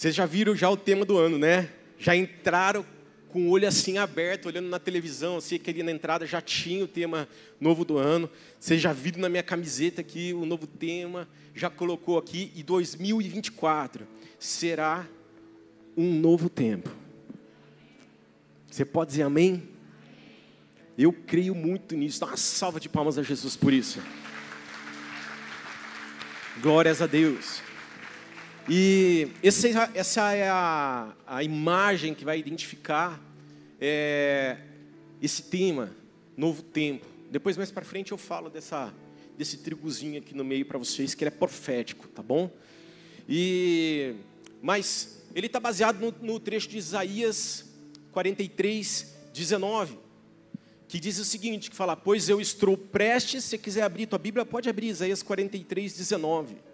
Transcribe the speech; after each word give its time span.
Vocês 0.00 0.14
já 0.14 0.24
viram 0.24 0.56
já 0.56 0.70
o 0.70 0.78
tema 0.78 1.04
do 1.04 1.18
ano, 1.18 1.36
né? 1.36 1.68
Já 1.98 2.16
entraram 2.16 2.86
com 3.28 3.42
o 3.42 3.50
olho 3.50 3.68
assim 3.68 3.98
aberto, 3.98 4.46
olhando 4.46 4.66
na 4.66 4.78
televisão, 4.78 5.36
assim, 5.36 5.58
que 5.58 5.68
ali 5.68 5.82
na 5.82 5.92
entrada 5.92 6.24
já 6.24 6.40
tinha 6.40 6.82
o 6.82 6.88
tema 6.88 7.28
novo 7.60 7.84
do 7.84 7.98
ano. 7.98 8.30
Vocês 8.58 8.80
já 8.80 8.94
viram 8.94 9.20
na 9.20 9.28
minha 9.28 9.42
camiseta 9.42 10.00
aqui 10.00 10.32
o 10.32 10.46
novo 10.46 10.66
tema, 10.66 11.28
já 11.54 11.68
colocou 11.68 12.16
aqui, 12.16 12.50
e 12.56 12.62
2024 12.62 14.08
será 14.38 15.06
um 15.94 16.18
novo 16.18 16.48
tempo. 16.48 16.88
Você 18.70 18.86
pode 18.86 19.10
dizer 19.10 19.24
amém? 19.24 19.68
Eu 20.96 21.12
creio 21.12 21.54
muito 21.54 21.94
nisso. 21.94 22.20
Dá 22.20 22.26
uma 22.28 22.38
salva 22.38 22.80
de 22.80 22.88
palmas 22.88 23.18
a 23.18 23.22
Jesus 23.22 23.54
por 23.54 23.70
isso. 23.70 24.00
Glórias 26.62 27.02
a 27.02 27.06
Deus. 27.06 27.68
E 28.72 29.26
essa, 29.42 30.32
é 30.32 30.48
a, 30.48 31.12
a, 31.26 31.42
imagem 31.42 32.14
que 32.14 32.24
vai 32.24 32.38
identificar 32.38 33.20
é, 33.80 34.58
esse 35.20 35.42
tema, 35.42 35.90
novo 36.36 36.62
tempo. 36.62 37.04
Depois, 37.32 37.56
mais 37.56 37.72
para 37.72 37.84
frente, 37.84 38.12
eu 38.12 38.16
falo 38.16 38.48
dessa, 38.48 38.94
desse 39.36 39.56
trigozinho 39.56 40.20
aqui 40.20 40.36
no 40.36 40.44
meio 40.44 40.64
para 40.64 40.78
vocês, 40.78 41.14
que 41.14 41.24
ele 41.24 41.30
é 41.30 41.36
profético, 41.36 42.06
tá 42.06 42.22
bom? 42.22 42.48
E, 43.28 44.14
mas 44.62 45.20
ele 45.34 45.48
está 45.48 45.58
baseado 45.58 45.98
no, 45.98 46.14
no 46.22 46.38
trecho 46.38 46.68
de 46.68 46.78
Isaías 46.78 47.68
43, 48.12 49.16
19, 49.34 49.98
que 50.86 51.00
diz 51.00 51.18
o 51.18 51.24
seguinte, 51.24 51.70
que 51.70 51.76
fala, 51.76 51.96
pois 51.96 52.28
eu 52.28 52.40
estou 52.40 52.76
prestes, 52.76 53.42
se 53.42 53.58
quiser 53.58 53.82
abrir 53.82 54.06
tua 54.06 54.18
Bíblia, 54.20 54.46
pode 54.46 54.68
abrir 54.68 54.86
Isaías 54.86 55.24
43, 55.24 55.92
19. 55.96 56.69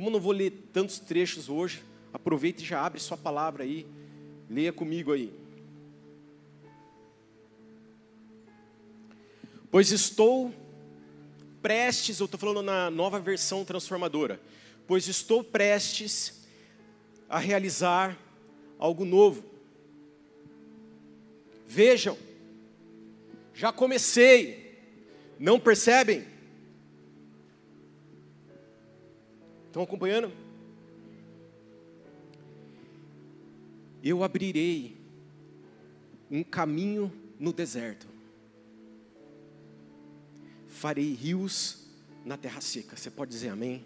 Como 0.00 0.08
não 0.08 0.18
vou 0.18 0.32
ler 0.32 0.50
tantos 0.72 0.98
trechos 0.98 1.50
hoje, 1.50 1.84
aproveite 2.10 2.64
e 2.64 2.66
já 2.66 2.80
abre 2.80 2.98
sua 2.98 3.18
palavra 3.18 3.64
aí. 3.64 3.86
Leia 4.48 4.72
comigo 4.72 5.12
aí. 5.12 5.30
Pois 9.70 9.92
estou 9.92 10.54
prestes, 11.60 12.18
eu 12.18 12.24
estou 12.24 12.40
falando 12.40 12.62
na 12.62 12.90
nova 12.90 13.20
versão 13.20 13.62
transformadora, 13.62 14.40
pois 14.86 15.06
estou 15.06 15.44
prestes 15.44 16.48
a 17.28 17.38
realizar 17.38 18.18
algo 18.78 19.04
novo. 19.04 19.44
Vejam, 21.66 22.16
já 23.52 23.70
comecei, 23.70 24.78
não 25.38 25.60
percebem? 25.60 26.24
Estão 29.70 29.84
acompanhando? 29.84 30.32
Eu 34.02 34.24
abrirei 34.24 34.96
um 36.28 36.42
caminho 36.42 37.12
no 37.38 37.52
deserto. 37.52 38.08
Farei 40.66 41.14
rios 41.14 41.86
na 42.24 42.36
terra 42.36 42.60
seca. 42.60 42.96
Você 42.96 43.12
pode 43.12 43.30
dizer 43.30 43.50
amém? 43.50 43.84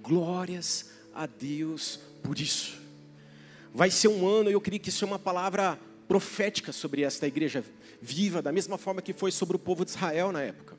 Glórias 0.00 0.90
a 1.14 1.26
Deus 1.26 2.00
por 2.22 2.40
isso. 2.40 2.80
Vai 3.74 3.90
ser 3.90 4.08
um 4.08 4.26
ano, 4.26 4.48
eu 4.48 4.62
queria 4.62 4.78
que 4.78 4.88
isso 4.88 5.04
é 5.04 5.08
uma 5.08 5.18
palavra 5.18 5.78
profética 6.08 6.72
sobre 6.72 7.02
esta 7.02 7.26
igreja 7.26 7.62
viva, 8.00 8.40
da 8.40 8.50
mesma 8.50 8.78
forma 8.78 9.02
que 9.02 9.12
foi 9.12 9.30
sobre 9.30 9.56
o 9.56 9.58
povo 9.58 9.84
de 9.84 9.90
Israel 9.90 10.32
na 10.32 10.40
época. 10.40 10.75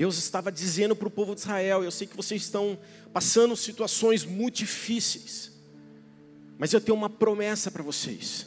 Deus 0.00 0.16
estava 0.16 0.50
dizendo 0.50 0.96
para 0.96 1.08
o 1.08 1.10
povo 1.10 1.34
de 1.34 1.42
Israel: 1.42 1.84
Eu 1.84 1.90
sei 1.90 2.06
que 2.06 2.16
vocês 2.16 2.40
estão 2.40 2.78
passando 3.12 3.54
situações 3.54 4.24
muito 4.24 4.54
difíceis, 4.54 5.52
mas 6.56 6.72
eu 6.72 6.80
tenho 6.80 6.96
uma 6.96 7.10
promessa 7.10 7.70
para 7.70 7.82
vocês, 7.82 8.46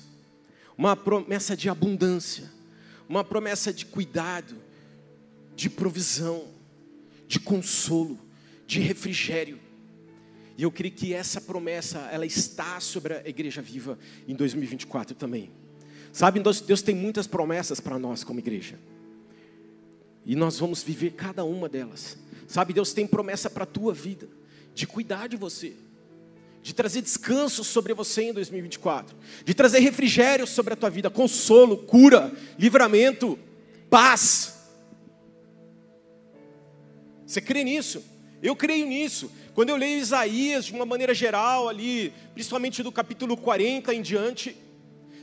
uma 0.75 0.95
promessa 0.95 1.55
de 1.55 1.69
abundância, 1.69 2.51
uma 3.07 3.23
promessa 3.23 3.71
de 3.71 3.85
cuidado, 3.85 4.55
de 5.55 5.69
provisão, 5.69 6.47
de 7.27 7.39
consolo, 7.39 8.19
de 8.65 8.79
refrigério. 8.79 9.59
E 10.57 10.63
eu 10.63 10.71
creio 10.71 10.95
que 10.95 11.13
essa 11.13 11.39
promessa, 11.39 11.99
ela 12.11 12.25
está 12.25 12.79
sobre 12.79 13.13
a 13.13 13.29
igreja 13.29 13.61
viva 13.61 13.99
em 14.27 14.33
2024 14.33 15.15
também. 15.15 15.51
Sabe, 16.11 16.39
Deus 16.65 16.81
tem 16.81 16.95
muitas 16.95 17.27
promessas 17.27 17.79
para 17.79 17.99
nós 17.99 18.23
como 18.23 18.39
igreja. 18.39 18.79
E 20.25 20.35
nós 20.35 20.57
vamos 20.57 20.81
viver 20.81 21.11
cada 21.11 21.43
uma 21.43 21.67
delas. 21.67 22.17
Sabe, 22.47 22.73
Deus 22.73 22.93
tem 22.93 23.07
promessa 23.07 23.49
para 23.49 23.63
a 23.63 23.67
tua 23.67 23.93
vida, 23.93 24.27
de 24.73 24.87
cuidar 24.87 25.27
de 25.27 25.35
você, 25.35 25.73
de 26.61 26.73
trazer 26.73 27.01
descanso 27.01 27.63
sobre 27.63 27.93
você 27.93 28.23
em 28.23 28.33
2024, 28.33 29.15
de 29.43 29.53
trazer 29.53 29.79
refrigério 29.79 30.47
sobre 30.47 30.73
a 30.73 30.77
tua 30.77 30.89
vida, 30.89 31.09
consolo, 31.09 31.77
cura, 31.77 32.31
livramento, 32.57 33.37
paz. 33.89 34.55
Você 37.25 37.41
crê 37.41 37.63
nisso? 37.63 38.03
Eu 38.41 38.55
creio 38.55 38.85
nisso. 38.85 39.31
Quando 39.53 39.69
eu 39.69 39.75
leio 39.75 39.99
Isaías 39.99 40.65
de 40.65 40.73
uma 40.73 40.85
maneira 40.85 41.13
geral 41.13 41.67
ali, 41.67 42.13
principalmente 42.33 42.83
do 42.83 42.91
capítulo 42.91 43.35
40 43.35 43.93
em 43.93 44.01
diante, 44.01 44.55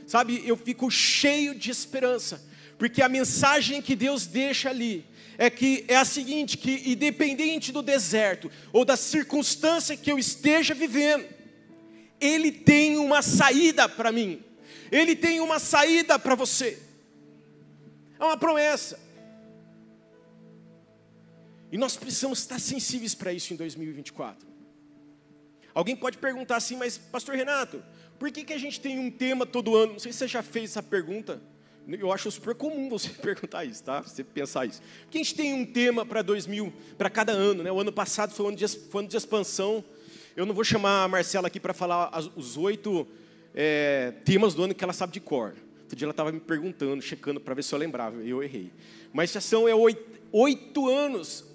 sabe, 0.05 0.41
eu 0.45 0.57
fico 0.57 0.89
cheio 0.89 1.55
de 1.55 1.71
esperança 1.71 2.50
porque 2.81 3.03
a 3.03 3.07
mensagem 3.07 3.79
que 3.79 3.95
Deus 3.95 4.25
deixa 4.25 4.71
ali 4.71 5.05
é 5.37 5.51
que 5.51 5.85
é 5.87 5.97
a 5.97 6.03
seguinte, 6.03 6.57
que 6.57 6.91
independente 6.91 7.71
do 7.71 7.83
deserto 7.83 8.49
ou 8.73 8.83
da 8.83 8.97
circunstância 8.97 9.95
que 9.95 10.11
eu 10.11 10.17
esteja 10.17 10.73
vivendo, 10.73 11.23
ele 12.19 12.51
tem 12.51 12.97
uma 12.97 13.21
saída 13.21 13.87
para 13.87 14.11
mim. 14.11 14.43
Ele 14.91 15.15
tem 15.15 15.39
uma 15.41 15.59
saída 15.59 16.17
para 16.17 16.33
você. 16.33 16.81
É 18.19 18.25
uma 18.25 18.35
promessa. 18.35 18.99
E 21.71 21.77
nós 21.77 21.95
precisamos 21.95 22.39
estar 22.39 22.59
sensíveis 22.59 23.13
para 23.13 23.31
isso 23.31 23.53
em 23.53 23.57
2024. 23.57 24.47
Alguém 25.71 25.95
pode 25.95 26.17
perguntar 26.17 26.55
assim, 26.55 26.77
mas 26.77 26.97
pastor 26.97 27.35
Renato, 27.35 27.83
por 28.17 28.31
que, 28.31 28.43
que 28.43 28.53
a 28.53 28.57
gente 28.57 28.81
tem 28.81 28.97
um 28.97 29.11
tema 29.11 29.45
todo 29.45 29.75
ano? 29.75 29.93
Não 29.93 29.99
sei 29.99 30.11
se 30.11 30.17
você 30.17 30.27
já 30.27 30.41
fez 30.41 30.71
essa 30.71 30.81
pergunta. 30.81 31.50
Eu 31.87 32.11
acho 32.11 32.29
super 32.31 32.55
comum 32.55 32.89
você 32.89 33.09
perguntar 33.21 33.65
isso, 33.65 33.83
tá? 33.83 34.01
Você 34.01 34.23
pensar 34.23 34.65
isso. 34.65 34.81
Porque 35.03 35.17
a 35.17 35.23
gente 35.23 35.35
tem 35.35 35.53
um 35.53 35.65
tema 35.65 36.05
para 36.05 36.21
2000, 36.21 36.71
para 36.97 37.09
cada 37.09 37.31
ano, 37.31 37.63
né? 37.63 37.71
O 37.71 37.79
ano 37.79 37.91
passado 37.91 38.33
foi 38.33 38.45
um 38.45 38.49
ano 38.49 38.57
de, 38.57 38.67
foi 38.67 38.99
um 38.99 38.99
ano 38.99 39.07
de 39.07 39.17
expansão. 39.17 39.83
Eu 40.35 40.45
não 40.45 40.53
vou 40.53 40.63
chamar 40.63 41.03
a 41.03 41.07
Marcela 41.07 41.47
aqui 41.47 41.59
para 41.59 41.73
falar 41.73 42.09
as, 42.13 42.29
os 42.35 42.57
oito 42.57 43.07
é, 43.53 44.13
temas 44.23 44.53
do 44.53 44.63
ano 44.63 44.73
que 44.73 44.83
ela 44.83 44.93
sabe 44.93 45.13
de 45.13 45.19
cor. 45.19 45.55
Outro 45.81 45.95
dia 45.95 46.05
ela 46.05 46.11
estava 46.11 46.31
me 46.31 46.39
perguntando, 46.39 47.01
checando 47.01 47.39
para 47.39 47.53
ver 47.53 47.63
se 47.63 47.73
eu 47.73 47.79
lembrava, 47.79 48.21
eu 48.21 48.41
errei. 48.41 48.71
Mas 49.11 49.31
já 49.31 49.41
são 49.41 49.67
é 49.67 49.75
oito, 49.75 50.03
oito 50.31 50.87
anos 50.87 51.51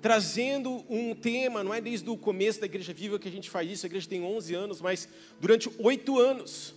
trazendo 0.00 0.84
um 0.88 1.14
tema, 1.14 1.62
não 1.64 1.74
é 1.74 1.80
desde 1.80 2.08
o 2.08 2.16
começo 2.16 2.60
da 2.60 2.66
Igreja 2.66 2.92
Viva 2.94 3.18
que 3.18 3.28
a 3.28 3.32
gente 3.32 3.50
faz 3.50 3.70
isso, 3.70 3.84
a 3.84 3.88
igreja 3.88 4.08
tem 4.08 4.22
11 4.22 4.54
anos, 4.54 4.80
mas 4.80 5.08
durante 5.40 5.68
oito 5.78 6.18
anos 6.18 6.74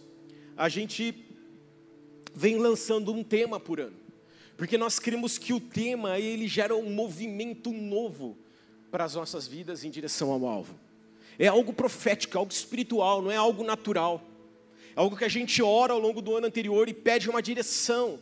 a 0.58 0.68
gente 0.68 1.31
vem 2.34 2.58
lançando 2.58 3.14
um 3.14 3.24
tema 3.24 3.60
por 3.60 3.80
ano. 3.80 3.96
Porque 4.58 4.78
nós 4.78 5.00
cremos 5.00 5.38
que 5.38 5.54
o 5.54 5.60
tema 5.60 6.20
ele 6.20 6.48
gera 6.48 6.76
um 6.76 6.92
movimento 6.92 7.72
novo 7.72 8.38
para 8.92 9.04
as 9.04 9.16
nossas 9.16 9.48
vidas 9.48 9.84
em 9.84 9.90
direção 9.90 10.32
ao 10.32 10.46
alvo. 10.46 10.76
É 11.40 11.48
algo 11.48 11.74
profético, 11.74 12.38
algo 12.38 12.52
espiritual, 12.52 13.22
não 13.22 13.32
é 13.32 13.36
algo 13.36 13.64
natural. 13.64 14.24
É 14.96 15.00
algo 15.00 15.18
que 15.18 15.24
a 15.24 15.30
gente 15.30 15.64
ora 15.64 15.94
ao 15.94 16.00
longo 16.00 16.22
do 16.22 16.36
ano 16.36 16.48
anterior 16.48 16.88
e 16.88 16.94
pede 16.94 17.30
uma 17.30 17.42
direção 17.42 18.20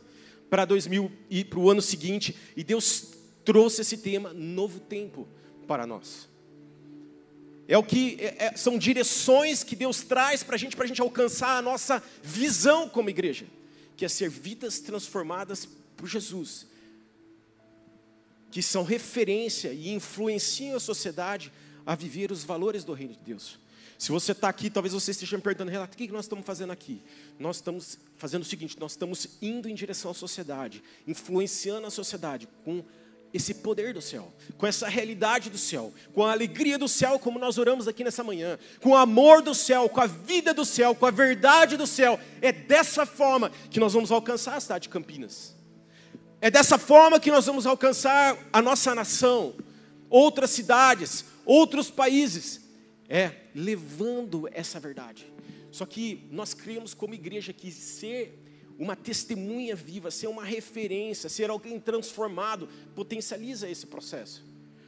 para 0.49 0.65
2000 0.65 1.11
e 1.29 1.43
para 1.43 1.59
o 1.59 1.69
ano 1.69 1.81
seguinte, 1.81 2.35
e 2.55 2.63
Deus 2.63 3.13
trouxe 3.43 3.81
esse 3.81 3.97
tema 3.97 4.33
novo 4.33 4.79
tempo 4.79 5.27
para 5.67 5.85
nós. 5.85 6.29
É 7.67 7.77
o 7.77 7.83
que 7.83 8.17
é, 8.19 8.45
é 8.45 8.55
são 8.55 8.77
direções 8.77 9.63
que 9.63 9.75
Deus 9.75 10.01
traz 10.01 10.41
para 10.41 10.55
a 10.55 10.57
gente, 10.57 10.75
para 10.75 10.85
a 10.85 10.87
gente 10.87 11.01
alcançar 11.01 11.57
a 11.57 11.61
nossa 11.61 12.01
visão 12.23 12.87
como 12.87 13.09
igreja 13.09 13.45
que 13.99 14.05
é 14.05 14.07
ser 14.07 14.29
vidas 14.29 14.79
transformadas 14.79 15.67
por 15.97 16.07
Jesus, 16.07 16.65
que 18.49 18.63
são 18.63 18.81
referência 18.81 19.73
e 19.73 19.89
influenciam 19.89 20.77
a 20.77 20.79
sociedade 20.79 21.51
a 21.85 21.95
viver 21.95 22.31
os 22.31 22.41
valores 22.41 22.85
do 22.85 22.93
reino 22.93 23.13
de 23.13 23.19
Deus. 23.19 23.59
Se 23.97 24.09
você 24.09 24.31
está 24.31 24.47
aqui, 24.47 24.69
talvez 24.69 24.93
você 24.93 25.11
esteja 25.11 25.35
me 25.35 25.43
perguntando, 25.43 25.69
Renato, 25.69 25.95
o 25.95 25.97
que 25.97 26.07
nós 26.13 26.23
estamos 26.23 26.45
fazendo 26.45 26.71
aqui? 26.71 27.01
Nós 27.37 27.57
estamos 27.57 27.99
fazendo 28.15 28.43
o 28.43 28.45
seguinte: 28.45 28.79
nós 28.79 28.91
estamos 28.91 29.27
indo 29.41 29.67
em 29.67 29.75
direção 29.75 30.11
à 30.11 30.13
sociedade, 30.13 30.81
influenciando 31.05 31.85
a 31.85 31.91
sociedade 31.91 32.47
com 32.63 32.81
esse 33.33 33.53
poder 33.53 33.93
do 33.93 34.01
céu, 34.01 34.31
com 34.57 34.65
essa 34.65 34.87
realidade 34.87 35.49
do 35.49 35.57
céu, 35.57 35.93
com 36.13 36.25
a 36.25 36.31
alegria 36.31 36.77
do 36.77 36.87
céu, 36.87 37.19
como 37.19 37.37
nós 37.37 37.57
oramos 37.57 37.87
aqui 37.87 38.03
nessa 38.03 38.23
manhã, 38.23 38.57
com 38.81 38.89
o 38.89 38.95
amor 38.95 39.41
do 39.41 39.53
céu, 39.53 39.87
com 39.87 40.01
a 40.01 40.07
vida 40.07 40.53
do 40.53 40.65
céu, 40.65 40.95
com 40.95 41.05
a 41.05 41.11
verdade 41.11 41.77
do 41.77 41.85
céu. 41.85 42.19
É 42.41 42.51
dessa 42.51 43.05
forma 43.05 43.51
que 43.69 43.79
nós 43.79 43.93
vamos 43.93 44.11
alcançar 44.11 44.55
a 44.55 44.59
cidade 44.59 44.83
de 44.83 44.89
Campinas. 44.89 45.55
É 46.41 46.49
dessa 46.49 46.77
forma 46.77 47.19
que 47.19 47.31
nós 47.31 47.45
vamos 47.45 47.65
alcançar 47.65 48.37
a 48.51 48.61
nossa 48.61 48.95
nação, 48.95 49.53
outras 50.09 50.49
cidades, 50.49 51.25
outros 51.45 51.91
países. 51.91 52.61
É, 53.11 53.31
levando 53.55 54.47
essa 54.51 54.79
verdade. 54.79 55.25
Só 55.71 55.85
que 55.85 56.27
nós 56.31 56.53
cremos 56.53 56.93
como 56.93 57.15
igreja 57.15 57.51
que 57.51 57.71
ser 57.71 58.39
uma 58.79 58.95
testemunha 58.95 59.75
viva, 59.75 60.09
ser 60.09 60.27
uma 60.27 60.43
referência, 60.43 61.29
ser 61.29 61.49
alguém 61.49 61.77
transformado, 61.79 62.69
potencializa 62.95 63.69
esse 63.69 63.85
processo. 63.85 64.43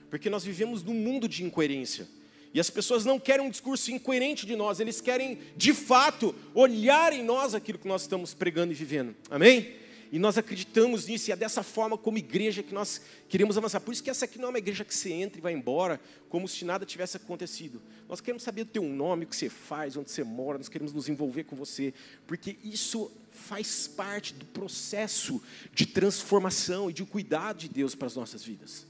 Porque 0.09 0.29
nós 0.29 0.45
vivemos 0.45 0.81
num 0.81 0.93
mundo 0.93 1.27
de 1.27 1.43
incoerência. 1.43 2.07
E 2.53 2.59
as 2.59 2.69
pessoas 2.69 3.05
não 3.05 3.19
querem 3.19 3.45
um 3.45 3.49
discurso 3.49 3.91
incoerente 3.91 4.45
de 4.45 4.55
nós, 4.55 4.79
eles 4.79 5.01
querem, 5.01 5.39
de 5.55 5.73
fato, 5.73 6.33
olhar 6.53 7.13
em 7.13 7.23
nós 7.23 7.53
aquilo 7.53 7.77
que 7.77 7.87
nós 7.87 8.03
estamos 8.03 8.33
pregando 8.33 8.71
e 8.71 8.75
vivendo. 8.75 9.15
Amém? 9.29 9.80
E 10.11 10.19
nós 10.19 10.37
acreditamos 10.37 11.05
nisso, 11.05 11.29
e 11.29 11.31
é 11.31 11.37
dessa 11.37 11.63
forma, 11.63 11.97
como 11.97 12.17
igreja, 12.17 12.61
que 12.61 12.73
nós 12.73 13.01
queremos 13.29 13.57
avançar. 13.57 13.79
Por 13.79 13.93
isso 13.93 14.03
que 14.03 14.09
essa 14.09 14.25
aqui 14.25 14.37
não 14.37 14.47
é 14.47 14.49
uma 14.49 14.57
igreja 14.57 14.83
que 14.83 14.93
você 14.93 15.09
entra 15.13 15.39
e 15.39 15.41
vai 15.41 15.53
embora, 15.53 16.01
como 16.27 16.49
se 16.49 16.65
nada 16.65 16.85
tivesse 16.85 17.15
acontecido. 17.15 17.81
Nós 18.09 18.19
queremos 18.19 18.43
saber 18.43 18.63
o 18.63 18.65
teu 18.65 18.83
nome, 18.83 19.23
o 19.23 19.27
que 19.27 19.35
você 19.35 19.47
faz, 19.47 19.95
onde 19.95 20.11
você 20.11 20.21
mora, 20.21 20.57
nós 20.57 20.67
queremos 20.67 20.91
nos 20.91 21.07
envolver 21.07 21.45
com 21.45 21.55
você, 21.55 21.93
porque 22.27 22.57
isso 22.61 23.09
faz 23.31 23.87
parte 23.87 24.33
do 24.33 24.45
processo 24.47 25.41
de 25.73 25.85
transformação 25.85 26.89
e 26.89 26.93
de 26.93 27.05
cuidado 27.05 27.59
de 27.59 27.69
Deus 27.69 27.95
para 27.95 28.07
as 28.07 28.15
nossas 28.17 28.43
vidas. 28.43 28.85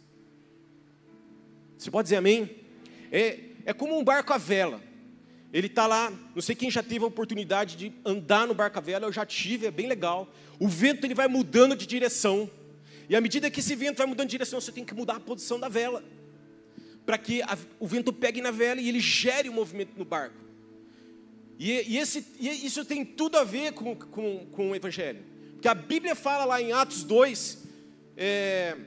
Você 1.78 1.92
pode 1.92 2.08
dizer 2.08 2.16
amém? 2.16 2.58
É, 3.12 3.40
é 3.66 3.74
como 3.74 3.96
um 3.96 4.04
barco 4.04 4.34
à 4.34 4.40
vela. 4.40 4.82
Ele 5.54 5.68
está 5.68 5.86
lá, 5.86 6.12
não 6.34 6.42
sei 6.42 6.56
quem 6.56 6.72
já 6.72 6.82
teve 6.82 7.04
a 7.04 7.08
oportunidade 7.08 7.76
de 7.76 7.92
andar 8.06 8.48
no 8.48 8.54
barco 8.54 8.78
à 8.78 8.82
vela, 8.82 9.06
eu 9.06 9.12
já 9.12 9.26
tive, 9.26 9.68
é 9.68 9.72
bem 9.72 9.88
legal. 9.88 10.32
O 10.60 10.68
vento 10.68 11.06
ele 11.06 11.14
vai 11.14 11.28
mudando 11.28 11.76
de 11.76 11.86
direção. 11.86 12.50
E 13.10 13.16
à 13.16 13.20
medida 13.20 13.52
que 13.52 13.60
esse 13.60 13.76
vento 13.76 13.98
vai 13.98 14.08
mudando 14.08 14.28
de 14.28 14.32
direção, 14.32 14.62
você 14.62 14.72
tem 14.72 14.86
que 14.86 14.94
mudar 14.94 15.18
a 15.18 15.20
posição 15.20 15.60
da 15.60 15.68
vela. 15.68 16.04
Para 17.06 17.18
que 17.18 17.42
a, 17.42 17.58
o 17.80 17.86
vento 17.86 18.14
pegue 18.14 18.42
na 18.42 18.52
vela 18.52 18.80
e 18.80 18.88
ele 18.88 19.02
gere 19.02 19.50
o 19.50 19.54
movimento 19.54 19.92
no 19.98 20.06
barco. 20.06 20.38
E, 21.60 21.72
e, 21.94 21.98
esse, 21.98 22.26
e 22.40 22.66
isso 22.66 22.86
tem 22.86 23.04
tudo 23.04 23.38
a 23.38 23.44
ver 23.44 23.74
com, 23.74 23.94
com, 23.96 24.46
com, 24.48 24.72
o 24.72 24.76
Evangelho. 24.76 25.24
Porque 25.54 25.68
a 25.68 25.76
Bíblia 25.76 26.16
fala 26.16 26.46
lá 26.46 26.62
em 26.62 26.72
Atos 26.72 27.04
2, 27.04 27.68
é, 28.16 28.78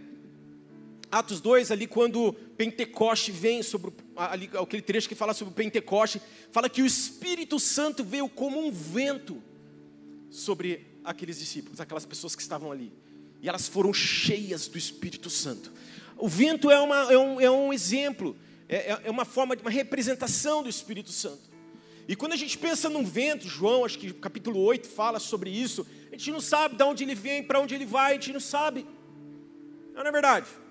Atos 1.15 1.41
2, 1.41 1.71
ali 1.71 1.87
quando 1.87 2.33
Pentecoste 2.57 3.31
vem 3.31 3.63
sobre 3.63 3.93
ali, 4.17 4.51
aquele 4.61 4.83
trecho 4.83 5.09
que 5.09 5.15
fala 5.15 5.33
sobre 5.33 5.55
Pentecoste, 5.55 6.21
fala 6.51 6.69
que 6.69 6.83
o 6.83 6.87
Espírito 6.87 7.61
Santo 7.61 8.03
veio 8.03 8.29
como 8.29 8.59
um 8.59 8.73
vento 8.73 9.41
sobre 10.29 10.85
aqueles 11.05 11.39
discípulos, 11.39 11.81
aquelas 11.81 12.05
pessoas 12.05 12.35
que 12.35 12.43
estavam 12.43 12.73
ali. 12.73 12.93
E 13.41 13.49
elas 13.49 13.69
foram 13.69 13.95
cheias 13.95 14.67
do 14.67 14.77
Espírito 14.77 15.31
Santo. 15.31 15.73
O 16.17 16.29
vento 16.29 16.69
é, 16.69 16.81
uma, 16.81 17.13
é, 17.13 17.17
um, 17.17 17.41
é 17.41 17.49
um, 17.49 17.73
exemplo, 17.73 18.37
é, 18.69 18.77
é, 18.77 19.01
é 19.05 19.11
uma 19.11 19.25
forma, 19.25 19.55
uma 19.61 19.71
representação 19.71 20.65
do 20.65 20.69
Espírito 20.69 21.13
Santo. 21.13 21.43
E 22.09 22.17
quando 22.17 22.33
a 22.33 22.37
gente 22.37 22.59
pensa 22.59 22.89
num 22.89 23.05
vento, 23.05 23.47
João, 23.47 23.85
acho 23.85 24.01
que 24.01 24.13
capítulo 24.13 24.59
8 24.61 24.89
fala 24.89 25.21
sobre 25.21 25.49
isso, 25.49 25.87
a 26.09 26.17
gente 26.17 26.33
não 26.33 26.41
sabe 26.41 26.75
de 26.75 26.83
onde 26.83 27.05
ele 27.05 27.15
vem, 27.15 27.41
para 27.41 27.61
onde 27.61 27.73
ele 27.73 27.87
vai, 27.87 28.11
a 28.11 28.15
gente 28.15 28.33
não 28.33 28.41
sabe. 28.41 28.85
Não 29.95 30.03
é 30.03 30.11
verdade? 30.11 30.64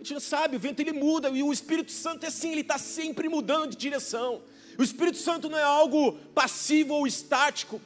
A 0.00 0.02
gente 0.02 0.14
não 0.14 0.20
sabe, 0.20 0.56
o 0.56 0.58
vento 0.58 0.80
ele 0.80 0.92
muda, 0.92 1.28
e 1.28 1.42
o 1.42 1.52
Espírito 1.52 1.92
Santo 1.92 2.24
é 2.24 2.28
assim, 2.28 2.52
ele 2.52 2.62
está 2.62 2.78
sempre 2.78 3.28
mudando 3.28 3.72
de 3.72 3.76
direção. 3.76 4.40
O 4.78 4.82
Espírito 4.82 5.18
Santo 5.18 5.50
não 5.50 5.58
é 5.58 5.62
algo 5.62 6.12
passivo 6.34 6.94
ou 6.94 7.06
estático. 7.06 7.78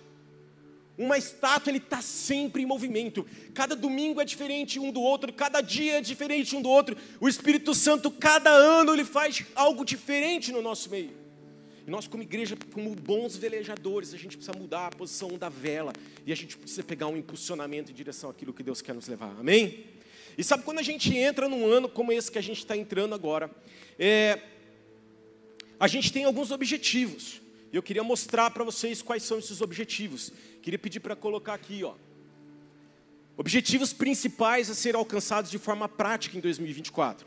Uma 0.96 1.18
estátua 1.18 1.72
ele 1.72 1.78
está 1.78 2.00
sempre 2.00 2.62
em 2.62 2.66
movimento. 2.66 3.26
Cada 3.52 3.74
domingo 3.74 4.20
é 4.20 4.24
diferente 4.24 4.78
um 4.78 4.92
do 4.92 5.00
outro, 5.00 5.32
cada 5.32 5.60
dia 5.60 5.94
é 5.94 6.00
diferente 6.00 6.54
um 6.54 6.62
do 6.62 6.68
outro. 6.68 6.96
O 7.20 7.28
Espírito 7.28 7.74
Santo, 7.74 8.12
cada 8.12 8.50
ano, 8.50 8.92
ele 8.92 9.04
faz 9.04 9.44
algo 9.56 9.84
diferente 9.84 10.52
no 10.52 10.62
nosso 10.62 10.88
meio. 10.88 11.10
E 11.84 11.90
nós, 11.90 12.06
como 12.06 12.22
igreja, 12.22 12.56
como 12.72 12.94
bons 12.94 13.36
velejadores, 13.36 14.14
a 14.14 14.16
gente 14.16 14.36
precisa 14.36 14.56
mudar 14.56 14.86
a 14.86 14.90
posição 14.90 15.36
da 15.36 15.48
vela 15.48 15.92
e 16.24 16.30
a 16.30 16.36
gente 16.36 16.56
precisa 16.56 16.84
pegar 16.84 17.08
um 17.08 17.16
impulsionamento 17.16 17.90
em 17.90 17.94
direção 17.94 18.30
àquilo 18.30 18.52
que 18.54 18.62
Deus 18.62 18.80
quer 18.80 18.94
nos 18.94 19.08
levar. 19.08 19.34
Amém? 19.36 19.93
E 20.36 20.42
sabe 20.44 20.64
quando 20.64 20.78
a 20.78 20.82
gente 20.82 21.16
entra 21.16 21.48
num 21.48 21.66
ano 21.66 21.88
como 21.88 22.12
esse 22.12 22.30
que 22.30 22.38
a 22.38 22.42
gente 22.42 22.58
está 22.58 22.76
entrando 22.76 23.14
agora, 23.14 23.50
é, 23.98 24.40
a 25.78 25.86
gente 25.86 26.12
tem 26.12 26.24
alguns 26.24 26.50
objetivos. 26.50 27.40
E 27.72 27.76
eu 27.76 27.82
queria 27.82 28.04
mostrar 28.04 28.50
para 28.50 28.64
vocês 28.64 29.02
quais 29.02 29.22
são 29.22 29.38
esses 29.38 29.60
objetivos. 29.60 30.32
Queria 30.62 30.78
pedir 30.78 31.00
para 31.00 31.16
colocar 31.16 31.54
aqui, 31.54 31.82
ó. 31.82 31.94
Objetivos 33.36 33.92
principais 33.92 34.70
a 34.70 34.74
serem 34.74 34.98
alcançados 34.98 35.50
de 35.50 35.58
forma 35.58 35.88
prática 35.88 36.38
em 36.38 36.40
2024. 36.40 37.26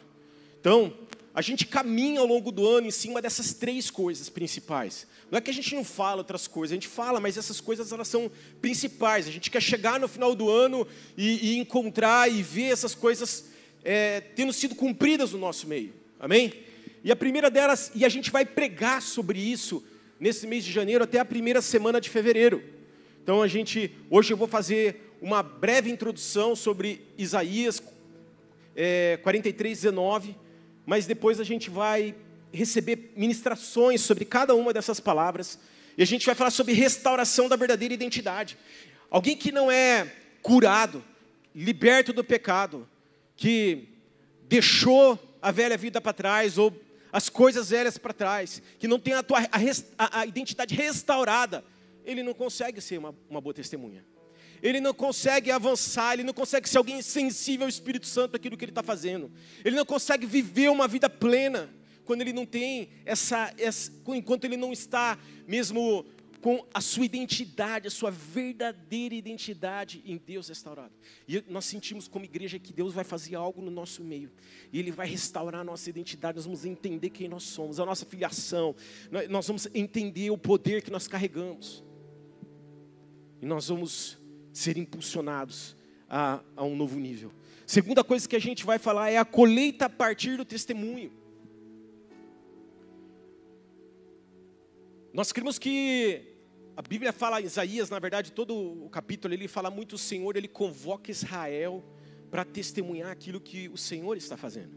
Então, 0.59 0.94
a 1.38 1.42
gente 1.44 1.68
caminha 1.68 2.19
ao 2.19 2.25
longo 2.25 2.51
do 2.51 2.68
ano 2.68 2.88
em 2.88 2.92
cima 2.92 3.22
dessas 3.22 3.54
três 3.54 3.92
coisas 3.92 4.28
principais. 4.28 5.06
Não 5.30 5.38
é 5.38 5.42
que 5.42 5.51
a 5.51 5.54
gente 5.54 5.75
não 5.75 5.84
fala 5.84 6.18
outras 6.18 6.48
coisas, 6.48 6.72
a 6.72 6.78
gente 6.78 6.88
fala, 6.88 7.19
mas 7.19 7.38
essas 7.38 7.62
coisas 7.62 7.92
elas 7.92 8.07
são 8.07 8.31
principais. 8.60 9.28
A 9.28 9.31
gente 9.31 9.51
quer 9.51 9.62
chegar 9.62 10.00
no 10.00 10.07
final 10.07 10.34
do 10.34 10.50
ano 10.50 10.88
e, 11.16 11.51
e 11.51 11.57
encontrar 11.60 12.28
e 12.28 12.42
ver 12.42 12.72
essas 12.72 12.95
coisas 12.95 13.51
é, 13.84 14.19
tendo 14.19 14.51
sido 14.51 14.74
cumpridas 14.74 15.31
no 15.31 15.38
nosso 15.38 15.68
meio. 15.68 15.94
Amém? 16.19 16.51
E 17.04 17.12
a 17.12 17.16
primeira 17.16 17.51
delas, 17.51 17.92
e 17.94 18.04
a 18.04 18.10
gente 18.10 18.31
vai 18.31 18.44
pregar 18.44 19.00
sobre 19.04 19.38
isso 19.40 19.83
nesse 20.19 20.48
mês 20.48 20.66
de 20.66 20.72
janeiro 20.72 21.04
até 21.04 21.19
a 21.19 21.25
primeira 21.25 21.62
semana 21.62 22.01
de 22.01 22.10
fevereiro. 22.10 22.63
Então 23.22 23.44
a 23.44 23.48
gente, 23.48 23.92
hoje 24.10 24.33
eu 24.33 24.38
vou 24.38 24.48
fazer 24.48 25.13
uma 25.22 25.44
breve 25.44 25.92
introdução 25.92 26.56
sobre 26.56 27.06
Isaías 27.16 27.80
é, 28.75 29.19
43, 29.22 29.81
19 29.81 30.47
mas 30.88 31.06
depois 31.06 31.38
a 31.42 31.44
gente 31.44 31.69
vai 31.69 32.16
receber 32.51 33.12
ministrações 33.13 34.00
sobre 34.00 34.24
cada 34.24 34.56
uma 34.56 34.72
dessas 34.72 35.01
palavras, 35.01 35.60
e 35.98 36.01
a 36.01 36.06
gente 36.06 36.25
vai 36.25 36.34
falar 36.34 36.50
sobre 36.50 36.74
restauração 36.74 37.50
da 37.50 37.57
verdadeira 37.57 37.94
identidade. 37.94 38.57
Alguém 39.12 39.36
que 39.36 39.51
não 39.51 39.69
é 39.69 40.10
curado, 40.42 41.04
liberto 41.54 42.13
do 42.13 42.24
pecado, 42.24 42.88
que 43.36 43.89
deixou 44.48 45.19
a 45.42 45.51
velha 45.51 45.78
vida 45.78 46.00
para 46.00 46.13
trás, 46.13 46.57
ou 46.57 46.74
as 47.12 47.28
coisas 47.28 47.69
velhas 47.69 47.98
para 47.98 48.13
trás, 48.13 48.62
que 48.80 48.88
não 48.88 48.98
tem 48.98 49.13
a, 49.13 49.22
tua, 49.22 49.40
a, 49.98 50.22
a, 50.22 50.25
identidade 50.25 50.74
restaurada, 50.74 51.66
ele 52.06 52.24
não 52.24 52.33
consegue 52.33 52.80
ser 52.80 52.98
uma, 52.98 53.13
uma 53.30 53.42
boa 53.42 53.54
testemunha 53.54 54.06
ele 54.62 54.80
não 54.80 54.94
consegue 54.94 55.51
avançar, 55.51 56.13
ele 56.13 56.24
não 56.24 56.33
consegue 56.33 56.68
ser 56.68 56.77
alguém 56.77 57.01
sensível 57.01 57.65
ao 57.65 57.69
Espírito 57.69 58.07
Santo 58.07 58.36
aquilo 58.36 58.57
que 58.57 58.65
ele 58.65 58.71
está 58.71 58.83
fazendo. 58.83 59.31
Ele 59.63 59.75
não 59.75 59.86
consegue 59.86 60.25
viver 60.25 60.69
uma 60.69 60.88
vida 60.88 61.09
plena 61.09 61.69
quando 62.06 62.21
ele 62.21 62.33
não 62.33 62.45
tem 62.45 62.89
essa, 63.06 63.54
essa, 63.57 63.92
enquanto 64.07 64.45
ele 64.45 64.56
não 64.56 64.71
está 64.71 65.18
mesmo 65.45 66.06
com 66.42 66.66
a 66.73 66.80
sua 66.80 67.06
identidade, 67.06 67.87
a 67.87 67.92
sua 67.92 68.11
verdadeira 68.11 69.14
identidade 69.14 70.02
em 70.06 70.18
Deus 70.18 70.47
restaurada. 70.47 70.94
E 71.28 71.44
nós 71.49 71.66
sentimos 71.66 72.07
como 72.07 72.26
igreja 72.26 72.59
que 72.59 72.71
Deus 72.71 72.94
vai 72.94 73.04
fazer 73.04 73.35
algo 73.35 73.61
no 73.61 73.71
nosso 73.71 74.04
meio. 74.04 74.31
E 74.71 74.80
Ele 74.80 74.92
vai 74.92 75.07
restaurar 75.07 75.61
a 75.61 75.64
nossa 75.64 75.90
identidade. 75.90 76.37
Nós 76.37 76.45
vamos 76.45 76.64
entender 76.64 77.09
quem 77.09 77.28
nós 77.28 77.44
somos, 77.44 77.80
a 77.80 77.85
nossa 77.85 78.06
filiação. 78.06 78.76
Nós 79.30 79.47
vamos 79.47 79.68
entender 79.73 80.30
o 80.30 80.37
poder 80.37 80.81
que 80.81 80.92
nós 80.92 81.07
carregamos. 81.07 81.83
E 83.42 83.45
nós 83.45 83.68
vamos 83.68 84.18
ser 84.57 84.78
impulsionados 84.78 85.76
a, 86.09 86.42
a 86.56 86.64
um 86.64 86.76
novo 86.76 86.97
nível. 86.97 87.31
Segunda 87.66 88.04
coisa 88.04 88.28
que 88.28 88.35
a 88.35 88.40
gente 88.40 88.66
vai 88.66 88.80
falar 88.80 89.11
é 89.11 89.18
a 89.18 89.26
colheita 89.26 89.85
a 89.85 89.90
partir 89.90 90.35
do 90.35 90.44
testemunho. 90.44 91.11
Nós 95.14 95.31
cremos 95.31 95.59
que 95.59 96.33
a 96.76 96.81
Bíblia 96.81 97.14
fala, 97.14 97.40
Isaías, 97.42 97.90
na 97.90 97.99
verdade, 97.99 98.31
todo 98.31 98.56
o 98.56 98.90
capítulo, 98.90 99.33
ele 99.33 99.47
fala 99.47 99.69
muito 99.69 99.94
o 99.94 99.97
Senhor, 99.97 100.35
ele 100.35 100.47
convoca 100.47 101.11
Israel 101.11 101.83
para 102.31 102.44
testemunhar 102.44 103.11
aquilo 103.11 103.40
que 103.40 103.69
o 103.69 103.78
Senhor 103.78 104.18
está 104.18 104.35
fazendo. 104.35 104.76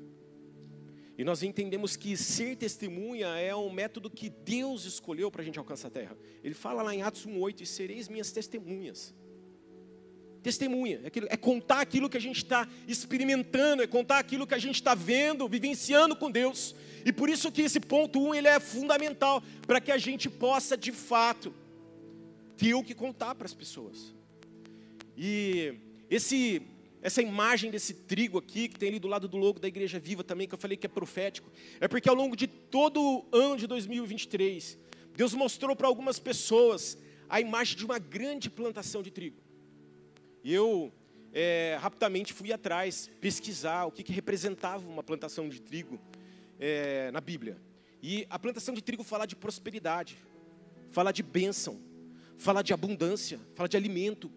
E 1.17 1.25
nós 1.25 1.43
entendemos 1.43 1.97
que 1.97 2.17
ser 2.17 2.57
testemunha 2.57 3.29
é 3.29 3.55
um 3.55 3.71
método 3.71 4.11
que 4.11 4.29
Deus 4.29 4.85
escolheu 4.85 5.31
para 5.31 5.43
a 5.43 5.45
gente 5.45 5.59
alcançar 5.59 5.89
a 5.89 5.91
terra. 5.91 6.17
Ele 6.43 6.55
fala 6.55 6.83
lá 6.83 6.95
em 6.95 7.03
Atos 7.03 7.27
1,8: 7.27 7.61
E 7.61 7.67
sereis 7.67 8.09
minhas 8.09 8.33
testemunhas 8.33 9.15
testemunha, 10.43 11.01
é, 11.05 11.35
é 11.35 11.37
contar 11.37 11.81
aquilo 11.81 12.09
que 12.09 12.17
a 12.17 12.21
gente 12.21 12.39
está 12.39 12.69
experimentando, 12.89 13.83
é 13.83 13.87
contar 13.87 14.19
aquilo 14.19 14.47
que 14.47 14.55
a 14.55 14.59
gente 14.59 14.77
está 14.77 14.95
vendo, 14.95 15.49
vivenciando 15.49 16.17
com 16.17 16.31
Deus. 16.31 16.75
E 17.05 17.13
por 17.13 17.29
isso 17.29 17.53
que 17.53 17.63
esse 17.63 17.81
ponto 17.81 18.19
1 18.19 18.29
um, 18.29 18.35
ele 18.35 18.49
é 18.49 18.59
fundamental 18.59 19.43
para 19.67 19.81
que 19.81 19.93
a 19.93 19.99
gente 19.99 20.29
possa 20.29 20.77
de 20.77 20.93
fato 20.93 21.55
ter 22.57 22.75
o 22.75 22.83
que 22.83 22.95
contar 22.95 23.35
para 23.35 23.47
as 23.47 23.55
pessoas. 23.55 24.15
E 25.17 25.75
esse 26.09 26.63
essa 27.03 27.23
imagem 27.23 27.71
desse 27.71 27.95
trigo 27.95 28.37
aqui, 28.37 28.69
que 28.69 28.79
tem 28.79 28.91
ali 28.91 28.99
do 28.99 29.09
lado 29.09 29.27
do 29.27 29.39
logo 29.39 29.59
da 29.59 29.67
Igreja 29.67 29.99
Viva 29.99 30.23
também, 30.23 30.47
que 30.47 30.55
eu 30.55 30.59
falei 30.59 30.77
que 30.77 30.85
é 30.87 30.89
profético, 30.89 31.51
é 31.81 31.89
porque 31.89 32.09
ao 32.09 32.15
longo 32.15 32.37
de 32.37 32.47
todo 32.47 33.01
o 33.01 33.27
ano 33.33 33.57
de 33.57 33.67
2023, 33.67 34.79
Deus 35.17 35.33
mostrou 35.33 35.75
para 35.75 35.87
algumas 35.87 36.19
pessoas 36.19 36.99
a 37.29 37.41
imagem 37.41 37.77
de 37.77 37.85
uma 37.85 37.99
grande 37.99 38.51
plantação 38.51 39.03
de 39.03 39.11
trigo. 39.11 39.39
E 40.43 40.53
eu 40.53 40.93
é, 41.33 41.77
rapidamente 41.81 42.33
fui 42.33 42.53
atrás, 42.53 43.11
pesquisar 43.21 43.85
o 43.87 43.93
que, 43.93 44.03
que 44.03 44.13
representava 44.13 44.87
uma 44.89 45.03
plantação 45.03 45.49
de 45.49 45.61
trigo 45.61 46.01
é, 46.59 47.11
na 47.11 47.21
Bíblia. 47.21 47.57
E 48.03 48.27
a 48.31 48.39
plantação 48.39 48.75
de 48.75 48.83
trigo 48.83 49.05
fala 49.05 49.27
de 49.27 49.37
prosperidade, 49.37 50.17
fala 50.91 51.13
de 51.13 51.23
bênção, 51.23 51.81
fala 52.37 52.63
de 52.63 52.73
abundância, 52.73 53.39
fala 53.55 53.69
de 53.69 53.77
alimento. 53.77 54.31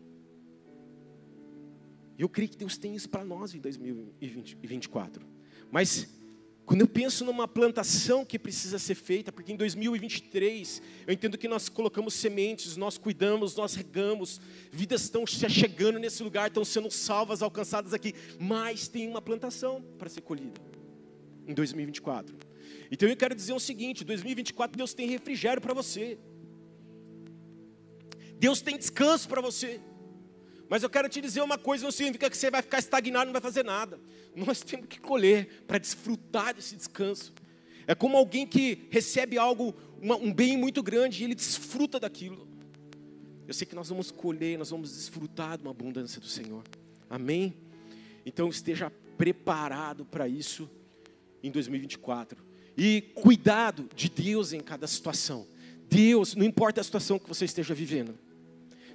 E 2.17 2.21
eu 2.21 2.29
creio 2.29 2.49
que 2.49 2.57
Deus 2.57 2.77
tem 2.77 2.95
isso 2.95 3.09
para 3.09 3.23
nós 3.23 3.55
em 3.55 3.59
2024. 3.59 5.25
Mas 5.71 6.07
quando 6.65 6.81
eu 6.81 6.87
penso 6.87 7.25
numa 7.25 7.47
plantação 7.47 8.23
que 8.23 8.39
precisa 8.39 8.79
ser 8.79 8.95
feita, 8.95 9.31
porque 9.31 9.51
em 9.51 9.55
2023 9.57 10.81
eu 11.05 11.13
entendo 11.13 11.37
que 11.37 11.47
nós 11.47 11.67
colocamos 11.67 12.13
sementes, 12.13 12.77
nós 12.77 12.97
cuidamos, 12.97 13.55
nós 13.55 13.75
regamos, 13.75 14.39
vidas 14.71 15.03
estão 15.03 15.25
chegando 15.27 15.99
nesse 15.99 16.23
lugar, 16.23 16.47
estão 16.47 16.63
sendo 16.63 16.89
salvas, 16.89 17.41
alcançadas 17.41 17.93
aqui, 17.93 18.13
mas 18.39 18.87
tem 18.87 19.07
uma 19.09 19.21
plantação 19.21 19.83
para 19.97 20.07
ser 20.07 20.21
colhida 20.21 20.61
em 21.45 21.53
2024. 21.53 22.33
Então 22.89 23.09
eu 23.09 23.17
quero 23.17 23.35
dizer 23.35 23.53
o 23.53 23.59
seguinte: 23.59 24.05
2024 24.05 24.77
Deus 24.77 24.93
tem 24.93 25.09
refrigério 25.09 25.61
para 25.61 25.73
você, 25.73 26.17
Deus 28.39 28.61
tem 28.61 28.77
descanso 28.77 29.27
para 29.27 29.41
você. 29.41 29.81
Mas 30.73 30.81
eu 30.81 30.89
quero 30.89 31.07
te 31.07 31.21
dizer 31.21 31.39
uma 31.43 31.55
coisa, 31.55 31.83
não 31.83 31.91
significa 31.91 32.27
que 32.27 32.35
você 32.35 32.49
vai 32.49 32.59
ficar 32.63 32.79
estagnado, 32.79 33.25
não 33.25 33.31
vai 33.31 33.41
fazer 33.43 33.63
nada. 33.63 33.99
Nós 34.35 34.59
temos 34.61 34.87
que 34.87 34.99
colher 34.99 35.63
para 35.67 35.77
desfrutar 35.77 36.55
desse 36.55 36.75
descanso. 36.75 37.31
É 37.85 37.93
como 37.93 38.17
alguém 38.17 38.47
que 38.47 38.87
recebe 38.89 39.37
algo, 39.37 39.75
uma, 40.01 40.15
um 40.15 40.33
bem 40.33 40.57
muito 40.57 40.81
grande 40.81 41.21
e 41.21 41.25
ele 41.25 41.35
desfruta 41.35 41.99
daquilo. 41.99 42.47
Eu 43.47 43.53
sei 43.53 43.67
que 43.67 43.75
nós 43.75 43.87
vamos 43.87 44.09
colher, 44.09 44.57
nós 44.57 44.71
vamos 44.71 44.95
desfrutar 44.95 45.57
de 45.59 45.63
uma 45.63 45.69
abundância 45.69 46.19
do 46.19 46.25
Senhor. 46.25 46.63
Amém? 47.07 47.53
Então 48.25 48.49
esteja 48.49 48.91
preparado 49.15 50.03
para 50.05 50.27
isso 50.27 50.67
em 51.43 51.51
2024. 51.51 52.43
E 52.75 53.11
cuidado 53.13 53.87
de 53.95 54.09
Deus 54.09 54.53
em 54.53 54.59
cada 54.59 54.87
situação. 54.87 55.45
Deus, 55.87 56.33
não 56.33 56.43
importa 56.43 56.81
a 56.81 56.83
situação 56.83 57.19
que 57.19 57.29
você 57.29 57.45
esteja 57.45 57.75
vivendo. 57.75 58.17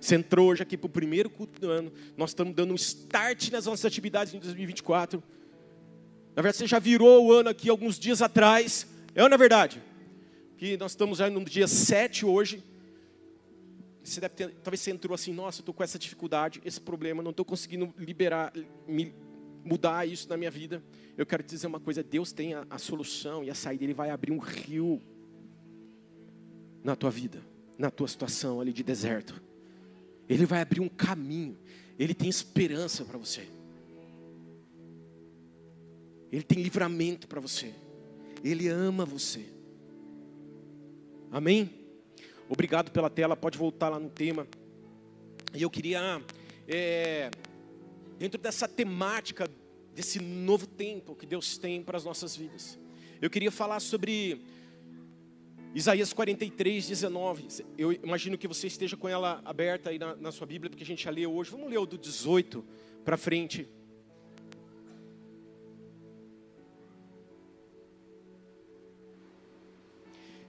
Você 0.01 0.15
entrou 0.15 0.51
hoje 0.51 0.63
aqui 0.63 0.77
para 0.77 0.87
o 0.87 0.91
primeiro 0.91 1.29
culto 1.29 1.61
do 1.61 1.71
ano. 1.71 1.93
Nós 2.17 2.31
estamos 2.31 2.55
dando 2.55 2.73
um 2.73 2.77
start 2.77 3.51
nas 3.51 3.67
nossas 3.67 3.85
atividades 3.85 4.33
em 4.33 4.39
2024. 4.39 5.23
Na 6.37 6.43
verdade, 6.43 6.59
você 6.59 6.67
já 6.67 6.79
virou 6.79 7.27
o 7.27 7.33
ano 7.33 7.49
aqui 7.49 7.69
alguns 7.69 7.99
dias 7.99 8.23
atrás. 8.23 8.87
É 9.15 9.23
ou 9.23 9.29
não 9.29 9.35
é 9.35 9.39
verdade? 9.39 9.83
Que 10.57 10.77
nós 10.77 10.93
estamos 10.93 11.19
já 11.19 11.29
no 11.29 11.45
dia 11.45 11.67
7 11.67 12.25
hoje. 12.25 12.63
Você 14.05 14.21
deve 14.21 14.35
ter, 14.35 14.51
talvez 14.63 14.81
você 14.81 14.91
entrou 14.91 15.15
assim, 15.15 15.33
nossa, 15.33 15.59
eu 15.59 15.63
estou 15.63 15.75
com 15.75 15.83
essa 15.83 15.99
dificuldade, 15.99 16.63
esse 16.65 16.81
problema, 16.81 17.23
não 17.23 17.33
estou 17.33 17.45
conseguindo 17.45 17.93
liberar, 17.99 18.53
me, 18.87 19.13
mudar 19.65 20.09
isso 20.09 20.29
na 20.29 20.37
minha 20.37 20.51
vida. 20.51 20.83
Eu 21.17 21.27
quero 21.27 21.43
te 21.43 21.51
dizer 21.51 21.67
uma 21.67 21.81
coisa: 21.81 22.03
Deus 22.03 22.33
tem 22.33 22.55
a, 22.55 22.65
a 22.71 22.79
solução 22.79 23.43
e 23.43 23.51
a 23.51 23.55
saída, 23.55 23.85
Ele 23.85 23.93
vai 23.93 24.11
abrir 24.11 24.33
um 24.33 24.39
rio 24.39 25.03
na 26.83 26.95
tua 26.95 27.11
vida, 27.11 27.43
na 27.77 27.91
tua 27.91 28.09
situação 28.09 28.61
ali 28.61 28.73
de 28.73 28.83
deserto. 28.83 29.48
Ele 30.29 30.45
vai 30.45 30.61
abrir 30.61 30.81
um 30.81 30.89
caminho. 30.89 31.57
Ele 31.99 32.15
tem 32.15 32.29
esperança 32.29 33.05
para 33.05 33.19
você. 33.19 33.49
Ele 36.31 36.43
tem 36.43 36.63
livramento 36.63 37.27
para 37.27 37.41
você. 37.41 37.75
Ele 38.45 38.69
ama 38.69 39.05
você. 39.05 39.47
Amém? 41.31 41.71
Obrigado 42.49 42.91
pela 42.91 43.09
tela. 43.09 43.37
Pode 43.37 43.59
voltar 43.59 43.89
lá 43.89 43.99
no 43.99 44.11
tema. 44.11 44.47
E 45.55 45.63
eu 45.63 45.71
queria, 45.71 46.23
é, 46.67 47.31
dentro 48.19 48.41
dessa 48.41 48.69
temática, 48.69 49.49
desse 49.95 50.21
novo 50.21 50.67
tempo 50.67 51.15
que 51.15 51.27
Deus 51.27 51.57
tem 51.57 51.83
para 51.83 51.97
as 51.97 52.05
nossas 52.05 52.37
vidas, 52.37 52.79
eu 53.21 53.31
queria 53.31 53.51
falar 53.51 53.81
sobre 53.81 54.45
Isaías 55.75 56.13
43, 56.13 56.89
19. 56.89 57.65
Eu 57.77 57.93
imagino 57.93 58.39
que 58.39 58.49
você 58.49 58.67
esteja 58.67 58.97
com 58.97 59.09
ela 59.09 59.43
aberta 59.45 59.91
aí 59.91 59.99
na, 59.99 60.17
na 60.17 60.33
sua 60.33 60.47
Bíblia, 60.47 60.71
porque 60.71 60.83
a 60.83 60.87
gente 60.87 61.05
já 61.05 61.11
leu 61.11 61.33
hoje. 61.33 61.51
Vamos 61.51 61.71
ler 61.71 61.79
o 61.79 61.87
do 61.87 61.99
18 61.99 62.65
para 63.05 63.17
frente. 63.17 63.69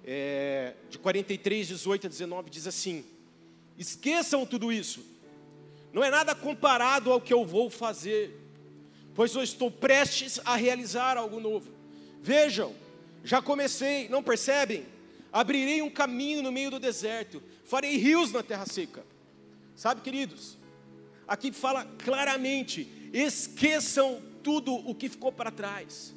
É, 0.03 0.73
de 0.89 0.97
43, 0.97 1.67
18 1.67 2.07
a 2.07 2.09
19, 2.09 2.49
diz 2.49 2.65
assim: 2.65 3.05
Esqueçam 3.77 4.45
tudo 4.45 4.71
isso, 4.71 5.05
não 5.93 6.03
é 6.03 6.09
nada 6.09 6.33
comparado 6.33 7.11
ao 7.11 7.21
que 7.21 7.33
eu 7.33 7.45
vou 7.45 7.69
fazer, 7.69 8.35
pois 9.13 9.35
eu 9.35 9.43
estou 9.43 9.69
prestes 9.69 10.39
a 10.45 10.55
realizar 10.55 11.17
algo 11.17 11.39
novo. 11.39 11.71
Vejam, 12.21 12.73
já 13.23 13.41
comecei, 13.41 14.09
não 14.09 14.23
percebem? 14.23 14.85
Abrirei 15.31 15.81
um 15.81 15.89
caminho 15.89 16.41
no 16.41 16.51
meio 16.51 16.71
do 16.71 16.79
deserto, 16.79 17.41
farei 17.65 17.97
rios 17.97 18.31
na 18.31 18.43
terra 18.43 18.65
seca. 18.65 19.03
Sabe, 19.75 20.01
queridos? 20.01 20.57
Aqui 21.27 21.51
fala 21.51 21.85
claramente: 22.03 22.87
esqueçam 23.13 24.21
tudo 24.43 24.73
o 24.73 24.95
que 24.95 25.09
ficou 25.09 25.31
para 25.31 25.51
trás. 25.51 26.13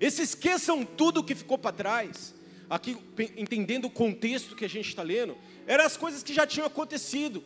Esse 0.00 0.22
esqueçam 0.22 0.84
tudo 0.84 1.20
o 1.20 1.24
que 1.24 1.34
ficou 1.34 1.56
para 1.56 1.72
trás, 1.72 2.34
aqui 2.68 2.96
entendendo 3.36 3.86
o 3.86 3.90
contexto 3.90 4.56
que 4.56 4.64
a 4.64 4.68
gente 4.68 4.88
está 4.88 5.02
lendo, 5.02 5.36
eram 5.66 5.84
as 5.84 5.96
coisas 5.96 6.22
que 6.22 6.34
já 6.34 6.46
tinham 6.46 6.66
acontecido, 6.66 7.42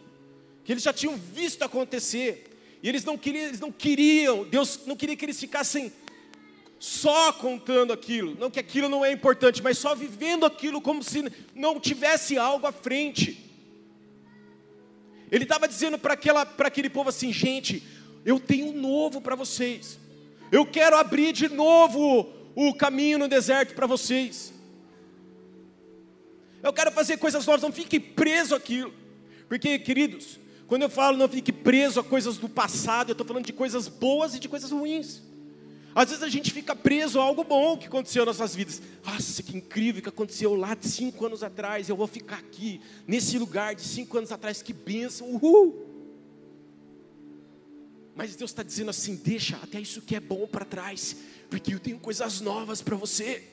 que 0.65 0.73
eles 0.73 0.83
já 0.83 0.93
tinham 0.93 1.17
visto 1.17 1.63
acontecer, 1.63 2.79
e 2.83 2.89
eles 2.89 3.05
não 3.05 3.19
queriam, 3.19 3.47
eles 3.47 3.61
não 3.61 3.73
queriam, 3.73 4.45
Deus 4.45 4.81
não 4.87 4.97
queria 4.97 5.17
que 5.17 5.25
eles 5.25 5.39
ficassem 5.39 5.93
só 6.78 7.32
contando 7.32 7.92
aquilo, 7.92 8.37
não 8.38 8.50
que 8.50 8.61
aquilo 8.61 8.88
não 8.88 9.04
é 9.04 9.11
importante, 9.11 9.62
mas 9.62 9.78
só 9.78 9.94
vivendo 9.94 10.47
aquilo 10.47 10.80
como 10.80 11.02
se 11.02 11.25
não 11.54 11.80
tivesse 11.80 12.38
algo 12.38 12.66
à 12.66 12.73
frente. 12.73 13.44
Ele 15.30 15.44
estava 15.44 15.66
dizendo 15.66 15.99
para 15.99 16.14
aquele 16.14 16.88
povo 16.88 17.08
assim: 17.08 17.32
gente, 17.32 17.82
eu 18.25 18.38
tenho 18.38 18.68
um 18.68 18.73
novo 18.73 19.20
para 19.20 19.35
vocês, 19.35 19.99
eu 20.52 20.64
quero 20.64 20.97
abrir 20.97 21.32
de 21.32 21.49
novo 21.49 22.32
o 22.54 22.75
caminho 22.75 23.18
no 23.18 23.28
deserto 23.28 23.75
para 23.75 23.87
vocês. 23.87 24.52
Eu 26.62 26.73
quero 26.73 26.90
fazer 26.90 27.18
coisas 27.18 27.47
novas, 27.47 27.62
não 27.62 27.73
fique 27.73 28.00
preso 28.00 28.54
aquilo, 28.54 28.92
porque, 29.49 29.78
queridos, 29.78 30.38
quando 30.66 30.82
eu 30.82 30.90
falo 30.90 31.16
não 31.16 31.28
fique 31.28 31.52
preso 31.52 32.00
a 32.00 32.04
coisas 32.04 32.37
do 32.37 32.49
passado, 32.49 33.11
eu 33.11 33.12
estou 33.12 33.26
falando 33.26 33.47
de 33.47 33.52
coisas 33.52 33.88
boas 33.88 34.35
e 34.35 34.38
de 34.38 34.49
coisas 34.49 34.70
ruins. 34.70 35.27
Às 35.95 36.11
vezes 36.11 36.23
a 36.23 36.28
gente 36.28 36.52
fica 36.52 36.76
preso 36.76 37.18
a 37.18 37.25
algo 37.25 37.42
bom 37.42 37.76
que 37.76 37.87
aconteceu 37.87 38.25
nas 38.25 38.38
nossas 38.38 38.54
vidas. 38.54 38.80
Nossa, 39.04 39.42
que 39.42 39.57
incrível 39.57 40.02
que 40.02 40.09
aconteceu 40.09 40.54
lá 40.54 40.75
de 40.75 40.88
cinco 40.88 41.26
anos 41.26 41.42
atrás. 41.42 41.88
Eu 41.88 41.97
vou 41.97 42.07
ficar 42.07 42.38
aqui, 42.38 42.80
nesse 43.07 43.38
lugar 43.38 43.75
de 43.75 43.83
cinco 43.83 44.16
anos 44.18 44.30
atrás. 44.30 44.62
Que 44.62 44.73
bênção, 44.73 45.28
uhul. 45.28 45.87
Mas 48.14 48.37
Deus 48.37 48.50
está 48.50 48.62
dizendo 48.62 48.90
assim: 48.90 49.16
deixa 49.16 49.57
até 49.62 49.80
isso 49.80 50.02
que 50.02 50.14
é 50.14 50.21
bom 50.21 50.47
para 50.47 50.64
trás, 50.64 51.16
porque 51.49 51.75
eu 51.75 51.80
tenho 51.80 51.99
coisas 51.99 52.40
novas 52.40 52.83
para 52.83 52.97
você. 52.97 53.45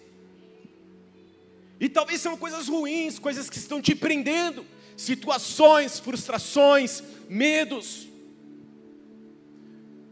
E 1.80 1.90
talvez 1.90 2.22
são 2.22 2.38
coisas 2.38 2.68
ruins, 2.68 3.20
coisas 3.20 3.50
que 3.50 3.58
estão 3.58 3.82
te 3.82 3.94
prendendo, 3.94 4.66
situações, 4.96 6.00
frustrações, 6.00 7.04
medos, 7.28 8.08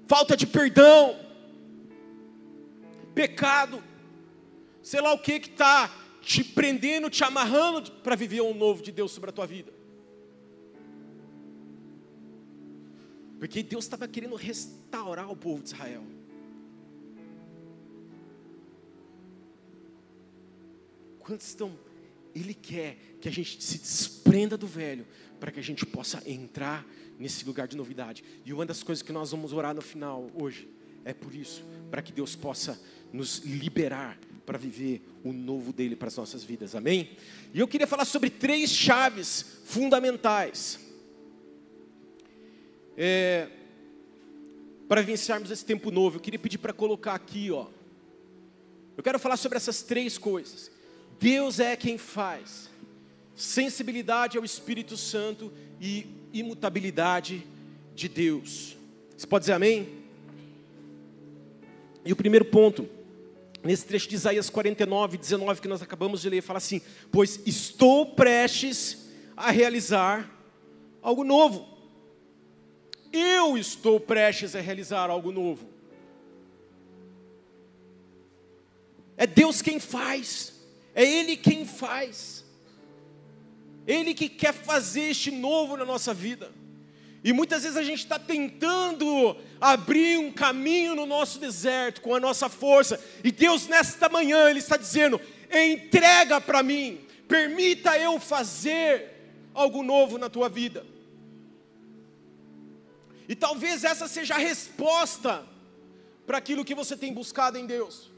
falta 0.08 0.36
de 0.36 0.46
perdão 0.46 1.23
pecado, 3.14 3.84
sei 4.82 5.02
lá 5.02 5.14
o 5.14 5.20
que 5.20 5.40
que 5.40 5.50
está 5.50 5.90
te 6.22 6.44
prendendo, 6.44 7.10
te 7.10 7.24
amarrando 7.24 7.92
para 7.92 8.16
viver 8.16 8.42
um 8.42 8.54
novo 8.54 8.82
de 8.82 8.92
Deus 8.92 9.12
sobre 9.12 9.30
a 9.30 9.34
tua 9.34 9.46
vida. 9.46 9.74
Porque 13.40 13.62
Deus 13.62 13.84
estava 13.84 14.08
querendo 14.08 14.36
restaurar 14.36 15.30
o 15.30 15.36
povo 15.36 15.62
de 15.62 15.70
Israel. 15.74 16.04
Quantos 21.20 21.48
estão? 21.48 21.78
Ele 22.34 22.54
quer 22.54 22.98
que 23.20 23.28
a 23.28 23.32
gente 23.32 23.62
se 23.62 23.78
desprenda 23.78 24.58
do 24.58 24.66
velho, 24.66 25.06
para 25.40 25.52
que 25.52 25.60
a 25.60 25.64
gente 25.64 25.86
possa 25.86 26.24
entrar 26.26 26.86
nesse 27.20 27.46
lugar 27.46 27.68
de 27.68 27.76
novidade. 27.76 28.24
E 28.46 28.54
uma 28.54 28.66
das 28.66 28.82
coisas 28.82 29.02
que 29.02 29.12
nós 29.12 29.32
vamos 29.32 29.52
orar 29.54 29.74
no 29.74 29.82
final 29.82 30.30
hoje 30.34 30.70
é 31.06 31.14
por 31.14 31.34
isso, 31.34 31.64
para 31.92 32.02
que 32.02 32.12
Deus 32.12 32.36
possa 32.36 32.80
nos 33.12 33.40
liberar 33.40 34.18
para 34.46 34.58
viver 34.58 35.02
o 35.24 35.32
novo 35.32 35.72
dele 35.72 35.96
para 35.96 36.08
as 36.08 36.18
nossas 36.18 36.44
vidas, 36.44 36.76
amém? 36.76 37.12
E 37.54 37.60
eu 37.60 37.68
queria 37.68 37.88
falar 37.88 38.06
sobre 38.06 38.30
três 38.30 38.70
chaves 38.70 39.60
fundamentais 39.64 40.80
é, 42.98 43.48
para 44.88 45.02
vencermos 45.02 45.50
esse 45.50 45.64
tempo 45.64 45.92
novo. 45.92 46.18
Eu 46.18 46.22
queria 46.22 46.40
pedir 46.40 46.58
para 46.58 46.74
colocar 46.74 47.14
aqui, 47.14 47.52
ó. 47.52 47.68
Eu 48.98 49.04
quero 49.04 49.18
falar 49.18 49.38
sobre 49.38 49.58
essas 49.58 49.82
três 49.82 50.18
coisas. 50.18 50.70
Deus 51.20 51.60
é 51.60 51.76
quem 51.76 51.98
faz 51.98 52.70
sensibilidade 53.36 54.38
ao 54.38 54.46
Espírito 54.46 54.96
Santo 54.96 55.52
e 55.82 56.06
imutabilidade 56.34 57.48
de 57.96 58.08
Deus. 58.08 58.78
Você 59.18 59.26
pode 59.26 59.44
dizer 59.44 59.54
amém? 59.54 60.03
E 62.06 62.12
o 62.12 62.16
primeiro 62.16 62.46
ponto 62.46 62.88
nesse 63.64 63.86
trecho 63.86 64.10
de 64.10 64.16
Isaías 64.16 64.50
49, 64.50 65.18
19 65.18 65.62
que 65.62 65.68
nós 65.68 65.82
acabamos 65.82 66.22
de 66.22 66.30
ler, 66.30 66.42
fala 66.42 66.58
assim: 66.58 66.82
Pois 67.12 67.40
estou 67.46 68.08
prestes 68.08 69.10
a 69.36 69.52
realizar 69.52 70.30
algo 71.02 71.24
novo. 71.24 71.68
Eu 73.12 73.58
estou 73.58 74.00
prestes 74.00 74.56
a 74.56 74.60
realizar 74.60 75.10
algo 75.10 75.32
novo. 75.32 75.70
É 79.16 79.28
Deus 79.28 79.62
quem 79.62 79.80
faz, 79.80 80.54
é 80.96 81.04
Ele 81.04 81.38
quem 81.38 81.66
faz, 81.66 82.44
Ele 83.86 84.14
que 84.14 84.28
quer 84.28 84.54
fazer 84.54 85.12
este 85.12 85.30
novo 85.32 85.78
na 85.78 85.86
nossa 85.86 86.14
vida. 86.14 86.52
E 87.24 87.32
muitas 87.32 87.64
vezes 87.64 87.78
a 87.78 87.84
gente 87.84 88.00
está 88.00 88.20
tentando 88.20 89.38
abrir 89.62 90.18
um 90.18 90.32
caminho 90.32 90.94
no 90.94 91.06
nosso 91.06 91.40
deserto 91.40 92.02
com 92.02 92.14
a 92.14 92.20
nossa 92.20 92.50
força, 92.50 93.00
e 93.24 93.32
Deus 93.32 93.66
nesta 93.68 94.10
manhã 94.10 94.50
Ele 94.50 94.60
está 94.60 94.76
dizendo: 94.76 95.22
entrega 95.50 96.42
para 96.42 96.62
mim, 96.62 97.00
permita 97.28 97.98
eu 97.98 98.20
fazer 98.20 99.10
algo 99.54 99.82
novo 99.84 100.18
na 100.18 100.30
tua 100.30 100.50
vida. 100.50 100.86
E 103.30 103.36
talvez 103.36 103.86
essa 103.86 104.06
seja 104.10 104.36
a 104.36 104.40
resposta 104.40 105.46
para 106.28 106.40
aquilo 106.40 106.66
que 106.66 106.76
você 106.76 106.98
tem 106.98 107.14
buscado 107.14 107.58
em 107.58 107.66
Deus, 107.66 108.12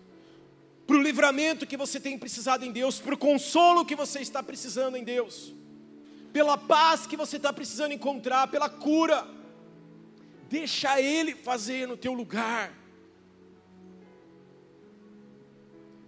para 0.88 0.96
o 0.96 1.02
livramento 1.02 1.68
que 1.68 1.78
você 1.78 2.00
tem 2.00 2.18
precisado 2.18 2.66
em 2.66 2.72
Deus, 2.72 3.00
para 3.00 3.14
o 3.14 3.18
consolo 3.18 3.86
que 3.86 3.96
você 3.96 4.20
está 4.20 4.42
precisando 4.42 4.98
em 4.98 5.04
Deus 5.04 5.54
pela 6.36 6.58
paz 6.58 7.08
que 7.08 7.16
você 7.16 7.38
está 7.38 7.54
precisando 7.54 7.94
encontrar, 7.94 8.50
pela 8.50 8.70
cura. 8.70 9.26
Deixa 10.50 11.00
Ele 11.00 11.34
fazer 11.34 11.88
no 11.88 11.96
teu 11.96 12.12
lugar. 12.12 12.78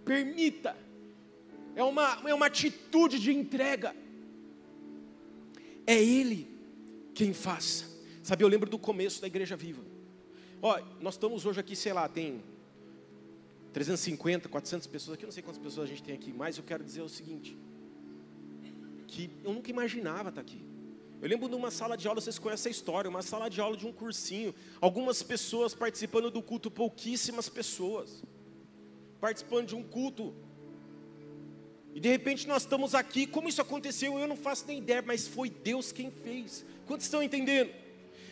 Permita. 0.04 0.76
É 1.74 1.82
uma, 1.82 2.20
é 2.28 2.34
uma 2.34 2.44
atitude 2.44 3.18
de 3.18 3.32
entrega. 3.32 3.96
É 5.86 5.96
Ele 5.98 6.46
quem 7.14 7.32
faz. 7.32 7.86
Sabe, 8.22 8.44
eu 8.44 8.48
lembro 8.48 8.68
do 8.68 8.78
começo 8.78 9.22
da 9.22 9.28
Igreja 9.28 9.56
Viva. 9.56 9.82
Ó, 10.60 10.78
nós 11.00 11.14
estamos 11.14 11.46
hoje 11.46 11.58
aqui, 11.58 11.74
sei 11.74 11.94
lá, 11.94 12.06
tem 12.06 12.42
350, 13.72 14.46
400 14.50 14.86
pessoas 14.88 15.14
aqui, 15.14 15.24
não 15.24 15.32
sei 15.32 15.42
quantas 15.42 15.62
pessoas 15.62 15.86
a 15.86 15.90
gente 15.90 16.02
tem 16.02 16.14
aqui, 16.14 16.34
mas 16.34 16.58
eu 16.58 16.64
quero 16.64 16.84
dizer 16.84 17.00
o 17.00 17.08
seguinte: 17.08 17.56
que 19.08 19.30
eu 19.42 19.52
nunca 19.52 19.70
imaginava 19.70 20.28
estar 20.28 20.40
aqui. 20.40 20.64
Eu 21.20 21.28
lembro 21.28 21.48
de 21.48 21.56
uma 21.56 21.70
sala 21.72 21.96
de 21.96 22.06
aula, 22.06 22.20
vocês 22.20 22.38
conhecem 22.38 22.70
a 22.70 22.72
história, 22.72 23.10
uma 23.10 23.22
sala 23.22 23.50
de 23.50 23.60
aula 23.60 23.76
de 23.76 23.86
um 23.86 23.92
cursinho, 23.92 24.54
algumas 24.80 25.20
pessoas 25.20 25.74
participando 25.74 26.30
do 26.30 26.40
culto, 26.40 26.70
pouquíssimas 26.70 27.48
pessoas 27.48 28.22
participando 29.20 29.66
de 29.66 29.74
um 29.74 29.82
culto. 29.82 30.34
E 31.94 32.00
de 32.00 32.08
repente 32.08 32.46
nós 32.46 32.62
estamos 32.62 32.94
aqui, 32.94 33.26
como 33.26 33.48
isso 33.48 33.60
aconteceu, 33.60 34.16
eu 34.18 34.28
não 34.28 34.36
faço 34.36 34.64
nem 34.68 34.78
ideia, 34.78 35.02
mas 35.02 35.26
foi 35.26 35.50
Deus 35.50 35.90
quem 35.90 36.10
fez. 36.10 36.64
Quantos 36.86 37.06
estão 37.06 37.20
entendendo? 37.20 37.70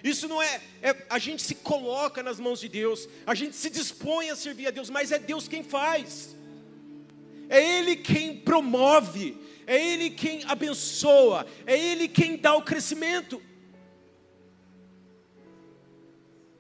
Isso 0.04 0.28
não 0.28 0.40
é, 0.40 0.61
é, 0.83 1.06
a 1.11 1.18
gente 1.18 1.42
se 1.42 1.56
coloca 1.56 2.23
nas 2.23 2.38
mãos 2.38 2.61
de 2.61 2.68
Deus, 2.68 3.09
a 3.26 3.35
gente 3.35 3.56
se 3.56 3.68
dispõe 3.68 4.30
a 4.30 4.37
servir 4.37 4.68
a 4.68 4.71
Deus, 4.71 4.88
mas 4.88 5.11
é 5.11 5.18
Deus 5.18 5.49
quem 5.49 5.64
faz. 5.64 6.37
É 7.49 7.78
Ele 7.78 7.97
quem 7.97 8.37
promove, 8.37 9.37
é 9.66 9.92
Ele 9.92 10.11
quem 10.11 10.44
abençoa, 10.44 11.46
é 11.66 11.76
Ele 11.76 12.06
quem 12.08 12.37
dá 12.37 12.54
o 12.54 12.62
crescimento. 12.62 13.42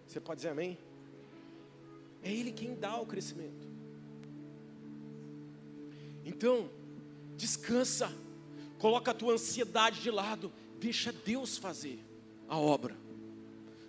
Você 0.06 0.20
pode 0.20 0.38
dizer 0.38 0.48
amém? 0.48 0.76
É 2.22 2.32
Ele 2.32 2.50
quem 2.50 2.74
dá 2.74 2.96
o 2.96 3.06
crescimento. 3.06 3.66
Então, 6.24 6.68
descansa, 7.36 8.12
coloca 8.78 9.12
a 9.12 9.14
tua 9.14 9.34
ansiedade 9.34 10.02
de 10.02 10.10
lado, 10.10 10.52
deixa 10.80 11.12
Deus 11.12 11.56
fazer 11.56 12.00
a 12.48 12.58
obra. 12.58 12.96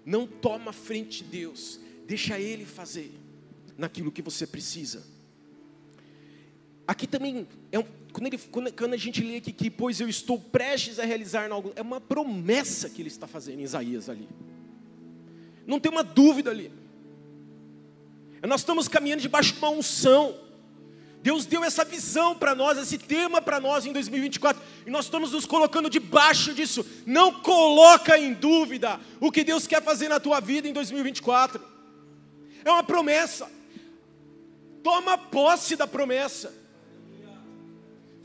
Não 0.06 0.28
toma 0.28 0.72
frente 0.72 1.24
de 1.24 1.30
Deus, 1.30 1.80
deixa 2.06 2.40
Ele 2.40 2.66
fazer 2.66 3.12
naquilo 3.76 4.12
que 4.12 4.22
você 4.22 4.46
precisa. 4.46 5.17
Aqui 6.88 7.06
também, 7.06 7.46
é 7.72 7.78
um, 7.78 7.84
quando, 8.14 8.28
ele, 8.28 8.38
quando, 8.38 8.72
quando, 8.72 8.94
a 8.94 8.98
gente 8.98 9.22
lê 9.22 9.38
aqui 9.38 9.52
que, 9.52 9.70
pois 9.70 10.00
eu 10.00 10.08
estou 10.08 10.40
prestes 10.40 11.00
a 11.00 11.04
realizar 11.04 11.52
algo, 11.52 11.74
é 11.76 11.82
uma 11.82 12.00
promessa 12.00 12.90
que 12.90 13.02
ele 13.02 13.10
está 13.10 13.28
fazendo 13.28 13.60
em 13.60 13.64
Isaías 13.64 14.10
ali. 14.10 14.28
Não 15.66 15.82
tem 15.82 15.92
uma 15.92 16.04
dúvida 16.04 16.50
ali. 16.50 16.72
Nós 18.48 18.62
estamos 18.62 18.88
caminhando 18.88 19.22
debaixo 19.22 19.54
de 19.54 19.60
uma 19.60 19.70
unção. 19.70 20.34
Deus 21.22 21.46
deu 21.46 21.62
essa 21.62 21.84
visão 21.84 22.36
para 22.36 22.56
nós, 22.56 22.78
esse 22.78 22.98
tema 22.98 23.42
para 23.42 23.60
nós 23.60 23.86
em 23.86 23.92
2024, 23.92 24.64
e 24.86 24.90
nós 24.90 25.06
estamos 25.06 25.34
nos 25.34 25.46
colocando 25.46 25.90
debaixo 25.90 26.54
disso. 26.54 26.86
Não 27.06 27.34
coloca 27.42 28.18
em 28.18 28.34
dúvida 28.34 28.98
o 29.20 29.30
que 29.30 29.44
Deus 29.44 29.68
quer 29.68 29.84
fazer 29.84 30.08
na 30.08 30.22
tua 30.22 30.40
vida 30.40 30.70
em 30.70 30.74
2024. 30.74 31.62
É 32.64 32.72
uma 32.72 32.84
promessa. 32.84 33.52
Toma 34.82 35.18
posse 35.18 35.76
da 35.76 35.86
promessa. 35.86 36.67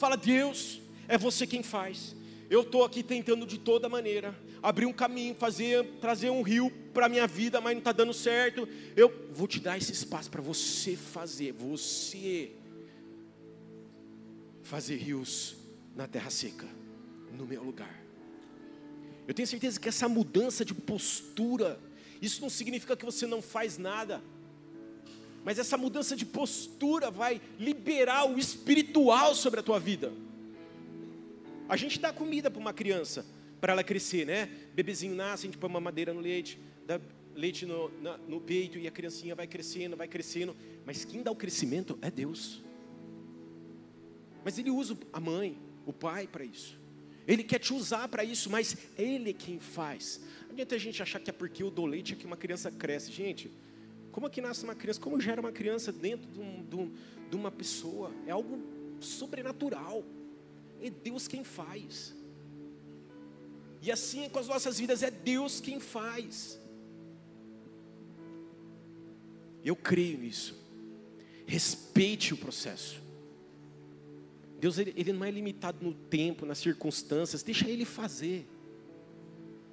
Fala, 0.03 0.17
Deus, 0.17 0.81
é 1.07 1.17
você 1.17 1.47
quem 1.47 1.63
faz. 1.63 2.17
Eu 2.51 2.63
estou 2.63 2.83
aqui 2.83 3.05
tentando 3.05 3.47
de 3.47 3.57
toda 3.57 3.89
maneira 3.89 4.37
abrir 4.61 4.85
um 4.85 4.93
caminho, 4.93 5.33
fazer, 5.33 5.87
trazer 6.01 6.29
um 6.29 6.43
rio 6.43 6.73
para 6.93 7.07
a 7.07 7.09
minha 7.09 7.25
vida, 7.25 7.61
mas 7.61 7.75
não 7.75 7.79
está 7.79 7.93
dando 7.93 8.13
certo. 8.13 8.69
Eu 8.97 9.29
vou 9.33 9.47
te 9.47 9.61
dar 9.61 9.79
esse 9.79 9.93
espaço 9.93 10.29
para 10.29 10.43
você 10.43 10.97
fazer, 10.97 11.53
você 11.53 12.51
fazer 14.65 14.97
rios 14.97 15.55
na 15.95 16.09
terra 16.09 16.31
seca, 16.31 16.67
no 17.39 17.47
meu 17.47 17.63
lugar. 17.63 18.03
Eu 19.29 19.33
tenho 19.33 19.47
certeza 19.47 19.79
que 19.79 19.89
essa 19.89 20.09
mudança 20.09 20.65
de 20.65 20.75
postura, 20.75 21.79
isso 22.21 22.43
não 22.43 22.51
significa 22.51 22.97
que 22.97 23.05
você 23.05 23.25
não 23.25 23.41
faz 23.41 23.79
nada. 23.79 24.21
Mas 25.45 25.59
essa 25.59 25.77
mudança 25.77 26.15
de 26.15 26.25
postura 26.25 27.11
vai 27.11 27.41
liberar 27.59 28.25
o 28.31 28.39
espiritual 28.39 29.35
sobre 29.35 29.61
a 29.61 29.63
tua 29.63 29.81
vida. 29.81 30.13
A 31.69 31.77
gente 31.77 31.99
dá 31.99 32.13
comida 32.13 32.51
para 32.51 32.61
uma 32.61 32.73
criança, 32.73 33.27
para 33.61 33.73
ela 33.73 33.83
crescer, 33.83 34.27
né? 34.27 34.49
Bebezinho 34.75 35.15
nasce, 35.15 35.47
a 35.47 35.49
gente 35.49 35.59
põe 35.59 35.69
uma 35.71 35.81
madeira 35.81 36.13
no 36.13 36.21
leite, 36.21 36.59
dá 36.87 37.01
leite 37.35 37.65
no, 37.67 37.91
na, 38.01 38.19
no 38.19 38.41
peito 38.41 38.79
e 38.79 38.87
a 38.87 38.91
criancinha 38.91 39.35
vai 39.35 39.47
crescendo, 39.47 39.97
vai 39.97 40.07
crescendo. 40.07 40.55
Mas 40.85 41.05
quem 41.05 41.23
dá 41.23 41.31
o 41.31 41.37
crescimento 41.37 41.99
é 42.03 42.11
Deus. 42.11 42.63
Mas 44.45 44.59
Ele 44.59 44.71
usa 44.71 44.97
a 45.13 45.21
mãe, 45.21 45.59
o 45.87 45.93
pai 45.93 46.27
para 46.27 46.45
isso. 46.45 46.81
Ele 47.27 47.45
quer 47.45 47.61
te 47.61 47.73
usar 47.73 48.09
para 48.09 48.25
isso, 48.25 48.51
mas 48.51 48.77
Ele 48.99 49.31
é 49.31 49.33
quem 49.33 49.59
faz. 49.59 50.21
Não 50.45 50.53
adianta 50.53 50.75
a 50.75 50.79
gente 50.79 51.03
achar 51.03 51.21
que 51.21 51.31
é 51.31 51.33
porque 51.33 51.63
eu 51.63 51.71
dou 51.71 51.87
leite 51.87 52.13
é 52.13 52.17
que 52.17 52.27
uma 52.27 52.37
criança 52.37 52.71
cresce. 52.71 53.13
Gente, 53.13 53.51
como 54.13 54.27
é 54.27 54.31
que 54.31 54.43
nasce 54.43 54.63
uma 54.63 54.75
criança? 54.75 55.01
Como 55.01 55.19
gera 55.19 55.41
uma 55.41 55.51
criança 55.51 55.91
dentro 55.91 56.31
de, 56.31 56.39
um, 56.39 56.65
de, 56.65 56.77
um, 56.77 56.93
de 57.31 57.37
uma 57.37 57.51
pessoa? 57.51 58.13
É 58.27 58.31
algo 58.31 58.61
sobrenatural. 59.01 60.05
É 60.81 60.91
Deus 60.91 61.27
quem 61.27 61.43
faz. 61.43 62.15
E 63.81 63.91
assim 63.91 64.25
é 64.25 64.29
com 64.29 64.39
as 64.39 64.47
nossas 64.47 64.79
vidas, 64.79 65.03
é 65.03 65.11
Deus 65.11 65.61
quem 65.61 65.81
faz. 65.81 66.61
Eu 69.65 69.75
creio 69.75 70.19
nisso. 70.19 70.55
Respeite 71.47 72.35
o 72.35 72.37
processo. 72.37 73.01
Deus 74.61 74.79
ele, 74.79 74.93
ele, 74.97 75.13
não 75.13 75.25
é 75.25 75.31
limitado 75.31 75.85
no 75.85 75.93
tempo, 75.93 76.47
nas 76.47 76.59
circunstâncias. 76.59 77.43
Deixa 77.43 77.69
Ele 77.69 77.85
fazer. 77.85 78.47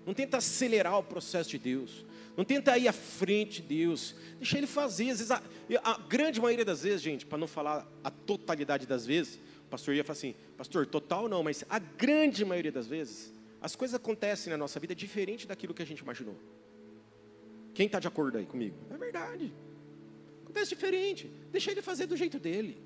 Não 0.06 0.14
tenta 0.14 0.38
acelerar 0.38 0.98
o 0.98 1.04
processo 1.04 1.52
de 1.52 1.60
Deus. 1.60 2.06
Não 2.40 2.46
tenta 2.46 2.78
ir 2.78 2.88
à 2.88 2.94
frente 2.94 3.62
de 3.62 3.68
Deus. 3.84 4.16
Deixa 4.38 4.58
Ele 4.58 4.66
fazer. 4.66 5.10
Às 5.10 5.20
vezes, 5.20 5.30
a, 5.30 5.44
a 5.84 5.98
grande 5.98 6.40
maioria 6.40 6.64
das 6.64 6.84
vezes, 6.84 7.02
gente, 7.02 7.26
para 7.26 7.38
não 7.38 7.48
falar 7.48 7.86
a 8.02 8.10
totalidade 8.10 8.88
das 8.88 9.06
vezes, 9.06 9.38
o 9.66 9.70
pastor 9.70 9.94
ia 9.94 10.06
falar 10.06 10.14
assim, 10.14 10.34
pastor, 10.56 10.86
total 10.86 11.28
não, 11.28 11.44
mas 11.44 11.66
a 11.70 11.80
grande 11.80 12.46
maioria 12.46 12.72
das 12.72 12.88
vezes, 12.88 13.34
as 13.62 13.76
coisas 13.76 13.94
acontecem 13.94 14.50
na 14.50 14.56
nossa 14.58 14.80
vida 14.80 14.96
diferente 14.96 15.46
daquilo 15.46 15.74
que 15.74 15.82
a 15.82 15.86
gente 15.86 16.00
imaginou. 16.00 16.40
Quem 17.74 17.88
está 17.88 18.00
de 18.00 18.08
acordo 18.08 18.38
aí 18.38 18.46
comigo? 18.46 18.78
É 18.90 18.96
verdade. 18.96 19.52
Acontece 20.46 20.70
diferente. 20.70 21.30
Deixa 21.52 21.72
ele 21.72 21.82
fazer 21.82 22.06
do 22.06 22.16
jeito 22.16 22.40
dele. 22.40 22.82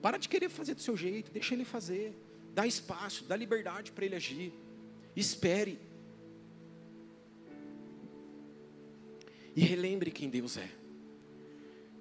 Para 0.00 0.16
de 0.16 0.26
querer 0.26 0.48
fazer 0.48 0.72
do 0.72 0.80
seu 0.80 0.96
jeito. 0.96 1.30
Deixa 1.30 1.52
ele 1.52 1.66
fazer. 1.66 2.14
Dá 2.54 2.66
espaço, 2.66 3.24
dá 3.24 3.36
liberdade 3.36 3.92
para 3.92 4.06
ele 4.06 4.16
agir. 4.16 4.54
Espere. 5.14 5.78
E 9.56 9.60
relembre 9.62 10.10
quem 10.10 10.28
Deus 10.28 10.56
é. 10.56 10.68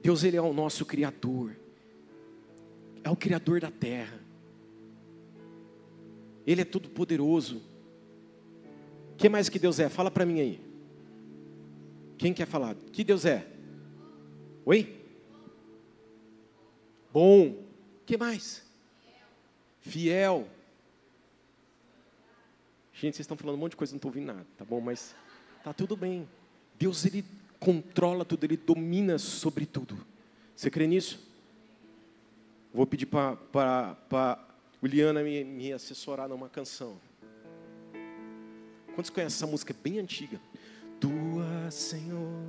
Deus 0.01 0.23
ele 0.23 0.35
é 0.35 0.41
o 0.41 0.53
nosso 0.53 0.85
criador. 0.85 1.55
É 3.03 3.09
o 3.09 3.15
criador 3.15 3.59
da 3.59 3.71
terra. 3.71 4.19
Ele 6.45 6.61
é 6.61 6.65
todo 6.65 6.89
poderoso. 6.89 7.61
Que 9.17 9.29
mais 9.29 9.49
que 9.49 9.59
Deus 9.59 9.79
é? 9.79 9.87
Fala 9.87 10.09
para 10.09 10.25
mim 10.25 10.39
aí. 10.39 10.61
Quem 12.17 12.33
quer 12.33 12.47
falar? 12.47 12.75
Que 12.91 13.03
Deus 13.03 13.25
é? 13.25 13.47
Oi? 14.65 14.99
Bom. 17.11 17.63
Que 18.05 18.17
mais? 18.17 18.63
Fiel. 19.81 20.47
Gente, 22.93 23.15
vocês 23.15 23.25
estão 23.25 23.37
falando 23.37 23.55
um 23.55 23.59
monte 23.59 23.71
de 23.71 23.77
coisa, 23.77 23.93
não 23.93 23.97
estou 23.97 24.09
ouvindo 24.09 24.27
nada, 24.27 24.45
tá 24.57 24.63
bom? 24.63 24.79
Mas 24.79 25.15
tá 25.63 25.73
tudo 25.73 25.95
bem. 25.95 26.27
Deus, 26.77 27.05
Ele 27.05 27.23
controla 27.63 28.25
tudo, 28.25 28.43
Ele 28.43 28.57
domina 28.57 29.17
sobre 29.17 29.65
tudo. 29.65 29.97
Você 30.53 30.69
crê 30.69 30.85
nisso? 30.85 31.17
Vou 32.73 32.85
pedir 32.85 33.05
para 33.05 34.37
Juliana 34.81 35.23
me, 35.23 35.45
me 35.45 35.71
assessorar 35.71 36.27
numa 36.27 36.49
canção. 36.49 36.97
Quantos 38.93 39.09
conhecem 39.09 39.37
essa 39.37 39.47
música? 39.47 39.71
É 39.71 39.81
bem 39.81 39.97
antiga. 39.97 40.41
Tua, 40.99 41.71
Senhor, 41.71 42.43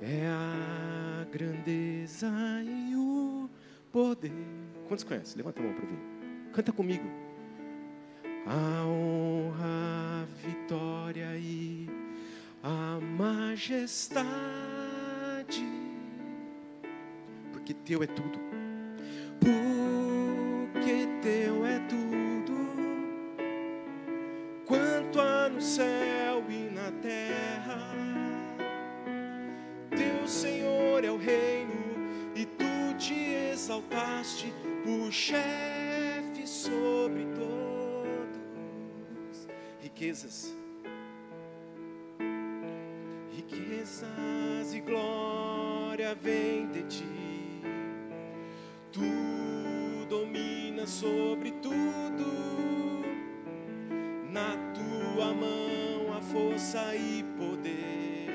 é 0.00 0.26
a 0.26 1.26
grandeza 1.30 2.30
e 2.64 2.96
o 2.96 3.50
poder. 3.92 4.32
Quantos 4.86 5.04
conhecem? 5.04 5.36
Levanta 5.36 5.60
a 5.60 5.62
mão 5.62 5.74
para 5.74 5.86
ver. 5.86 5.98
Canta 6.54 6.72
comigo. 6.72 7.04
A 8.46 8.86
honra, 8.86 10.22
a 10.22 10.26
vitória 10.46 11.36
e 11.36 11.97
a 12.62 13.00
majestade. 13.00 14.28
Porque 17.52 17.74
teu 17.74 18.02
é 18.02 18.06
tudo. 18.06 18.38
Porque 19.40 21.08
teu 21.22 21.64
é 21.64 21.78
tudo. 21.80 22.58
Quanto 24.66 25.20
há 25.20 25.48
no 25.48 25.60
céu 25.60 26.44
e 26.48 26.70
na 26.70 26.90
terra. 27.00 27.94
Teu 29.90 30.28
Senhor 30.28 31.04
é 31.04 31.10
o 31.10 31.16
reino 31.16 31.72
e 32.34 32.44
tu 32.44 32.94
te 32.98 33.14
exaltaste 33.52 34.52
por 34.84 35.12
chefe 35.12 36.46
sobre 36.46 37.24
todos. 37.34 39.48
Riquezas 39.80 40.57
vem 46.22 46.68
de 46.68 46.82
ti. 46.84 47.62
Tu 48.92 50.06
dominas 50.08 50.90
sobre 50.90 51.52
tudo. 51.62 52.38
Na 54.30 54.56
tua 54.74 55.34
mão 55.34 56.12
a 56.16 56.20
força 56.20 56.94
e 56.94 57.24
poder. 57.36 58.28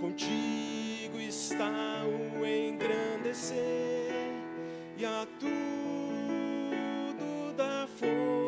Contigo 0.00 1.18
está 1.18 2.04
o 2.06 2.46
engrandecer 2.46 4.12
e 4.96 5.04
a 5.04 5.26
tudo 5.38 5.48
dá 7.56 7.86
força. 7.86 8.38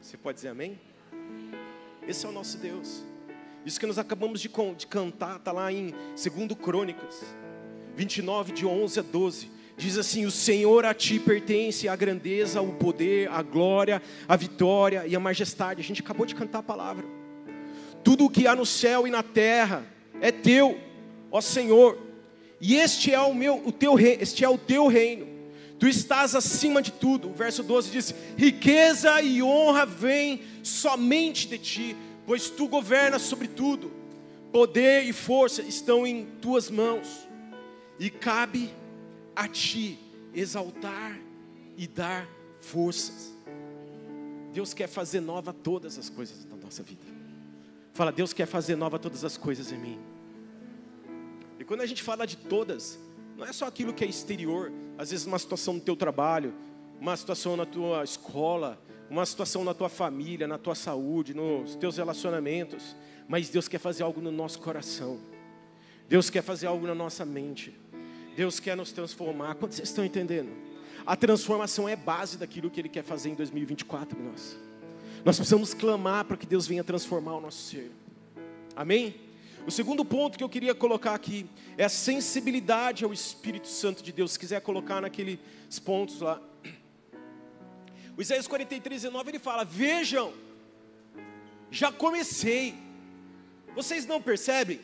Você 0.00 0.16
pode 0.16 0.36
dizer 0.36 0.48
amém? 0.48 0.78
Esse 2.10 2.26
é 2.26 2.28
o 2.28 2.32
nosso 2.32 2.58
Deus. 2.58 3.04
Isso 3.64 3.78
que 3.78 3.86
nós 3.86 3.96
acabamos 3.96 4.40
de, 4.40 4.50
de 4.76 4.86
cantar, 4.88 5.36
está 5.36 5.52
lá 5.52 5.72
em 5.72 5.94
2 6.16 6.58
Crônicas, 6.60 7.22
29, 7.94 8.50
de 8.50 8.66
11 8.66 8.98
a 8.98 9.02
12. 9.04 9.48
Diz 9.76 9.96
assim: 9.96 10.26
O 10.26 10.30
Senhor 10.32 10.84
a 10.84 10.92
ti 10.92 11.20
pertence 11.20 11.86
a 11.86 11.94
grandeza, 11.94 12.60
o 12.60 12.72
poder, 12.72 13.30
a 13.30 13.42
glória, 13.42 14.02
a 14.26 14.34
vitória 14.34 15.06
e 15.06 15.14
a 15.14 15.20
majestade. 15.20 15.80
A 15.80 15.84
gente 15.84 16.02
acabou 16.02 16.26
de 16.26 16.34
cantar 16.34 16.58
a 16.58 16.62
palavra. 16.64 17.06
Tudo 18.02 18.24
o 18.24 18.30
que 18.30 18.44
há 18.48 18.56
no 18.56 18.66
céu 18.66 19.06
e 19.06 19.10
na 19.10 19.22
terra 19.22 19.86
é 20.20 20.32
teu, 20.32 20.80
ó 21.30 21.40
Senhor. 21.40 21.96
E 22.60 22.74
este 22.74 23.14
é 23.14 23.20
o 23.20 23.32
meu, 23.32 23.64
o 23.64 23.70
teu 23.70 23.96
este 23.96 24.44
é 24.44 24.48
o 24.48 24.58
teu 24.58 24.88
reino. 24.88 25.28
Tu 25.80 25.88
estás 25.88 26.34
acima 26.34 26.82
de 26.82 26.92
tudo. 26.92 27.30
O 27.30 27.32
verso 27.32 27.62
12 27.62 27.90
diz: 27.90 28.14
Riqueza 28.36 29.22
e 29.22 29.42
honra 29.42 29.86
vêm 29.86 30.42
somente 30.62 31.48
de 31.48 31.56
ti, 31.56 31.96
pois 32.26 32.50
tu 32.50 32.68
governas 32.68 33.22
sobre 33.22 33.48
tudo. 33.48 33.90
Poder 34.52 35.04
e 35.04 35.12
força 35.14 35.62
estão 35.62 36.06
em 36.06 36.26
tuas 36.42 36.70
mãos. 36.70 37.26
E 37.98 38.10
cabe 38.10 38.70
a 39.34 39.48
ti 39.48 39.98
exaltar 40.34 41.18
e 41.78 41.86
dar 41.86 42.28
forças. 42.58 43.32
Deus 44.52 44.74
quer 44.74 44.86
fazer 44.86 45.20
nova 45.20 45.50
todas 45.50 45.98
as 45.98 46.10
coisas 46.10 46.44
da 46.44 46.56
nossa 46.56 46.82
vida. 46.82 47.06
Fala, 47.94 48.12
Deus 48.12 48.34
quer 48.34 48.46
fazer 48.46 48.76
nova 48.76 48.98
todas 48.98 49.24
as 49.24 49.38
coisas 49.38 49.72
em 49.72 49.78
mim. 49.78 49.98
E 51.58 51.64
quando 51.64 51.80
a 51.80 51.86
gente 51.86 52.02
fala 52.02 52.26
de 52.26 52.36
todas, 52.36 52.98
não 53.40 53.46
é 53.46 53.52
só 53.54 53.66
aquilo 53.66 53.94
que 53.94 54.04
é 54.04 54.06
exterior, 54.06 54.70
às 54.98 55.10
vezes 55.10 55.24
uma 55.24 55.38
situação 55.38 55.74
no 55.74 55.80
teu 55.80 55.96
trabalho, 55.96 56.52
uma 57.00 57.16
situação 57.16 57.56
na 57.56 57.64
tua 57.64 58.04
escola, 58.04 58.78
uma 59.08 59.24
situação 59.24 59.64
na 59.64 59.72
tua 59.72 59.88
família, 59.88 60.46
na 60.46 60.58
tua 60.58 60.74
saúde, 60.74 61.32
nos 61.32 61.74
teus 61.74 61.96
relacionamentos, 61.96 62.94
mas 63.26 63.48
Deus 63.48 63.66
quer 63.66 63.78
fazer 63.78 64.02
algo 64.02 64.20
no 64.20 64.30
nosso 64.30 64.58
coração. 64.58 65.18
Deus 66.06 66.28
quer 66.28 66.42
fazer 66.42 66.66
algo 66.66 66.86
na 66.86 66.94
nossa 66.94 67.24
mente. 67.24 67.74
Deus 68.36 68.60
quer 68.60 68.76
nos 68.76 68.92
transformar. 68.92 69.54
Quantos 69.54 69.78
vocês 69.78 69.88
estão 69.88 70.04
entendendo? 70.04 70.50
A 71.06 71.16
transformação 71.16 71.88
é 71.88 71.96
base 71.96 72.36
daquilo 72.36 72.68
que 72.68 72.78
Ele 72.78 72.90
quer 72.90 73.02
fazer 73.02 73.30
em 73.30 73.34
2024 73.34 74.20
em 74.20 74.22
nós. 74.22 74.58
Nós 75.24 75.36
precisamos 75.36 75.72
clamar 75.72 76.26
para 76.26 76.36
que 76.36 76.44
Deus 76.44 76.66
venha 76.66 76.84
transformar 76.84 77.36
o 77.36 77.40
nosso 77.40 77.70
ser. 77.70 77.90
Amém? 78.76 79.29
O 79.66 79.70
segundo 79.70 80.04
ponto 80.04 80.38
que 80.38 80.44
eu 80.44 80.48
queria 80.48 80.74
colocar 80.74 81.14
aqui 81.14 81.46
é 81.76 81.84
a 81.84 81.88
sensibilidade 81.88 83.04
ao 83.04 83.12
Espírito 83.12 83.68
Santo 83.68 84.02
de 84.02 84.12
Deus. 84.12 84.32
Se 84.32 84.38
quiser 84.38 84.60
colocar 84.60 85.00
naqueles 85.00 85.38
pontos 85.84 86.20
lá. 86.20 86.40
O 88.16 88.22
Isaías 88.22 88.46
43, 88.46 89.02
19 89.02 89.30
ele 89.30 89.38
fala: 89.38 89.64
Vejam, 89.64 90.32
já 91.70 91.92
comecei. 91.92 92.74
Vocês 93.74 94.06
não 94.06 94.20
percebem? 94.20 94.80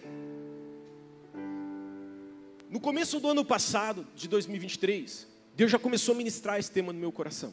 No 2.71 2.81
começo 2.81 3.19
do 3.19 3.29
ano 3.29 3.45
passado, 3.45 4.07
de 4.15 4.29
2023, 4.29 5.27
Deus 5.55 5.71
já 5.71 5.79
começou 5.79 6.15
a 6.15 6.19
ministrar 6.19 6.59
esse 6.59 6.71
tema 6.71 6.93
no 6.93 6.99
meu 6.99 7.11
coração. 7.11 7.53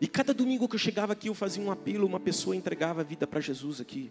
E 0.00 0.08
cada 0.08 0.34
domingo 0.34 0.68
que 0.68 0.74
eu 0.74 0.80
chegava 0.80 1.12
aqui, 1.12 1.28
eu 1.28 1.34
fazia 1.34 1.62
um 1.62 1.70
apelo, 1.70 2.06
uma 2.06 2.18
pessoa 2.18 2.56
entregava 2.56 3.02
a 3.02 3.04
vida 3.04 3.26
para 3.26 3.40
Jesus 3.40 3.80
aqui. 3.80 4.10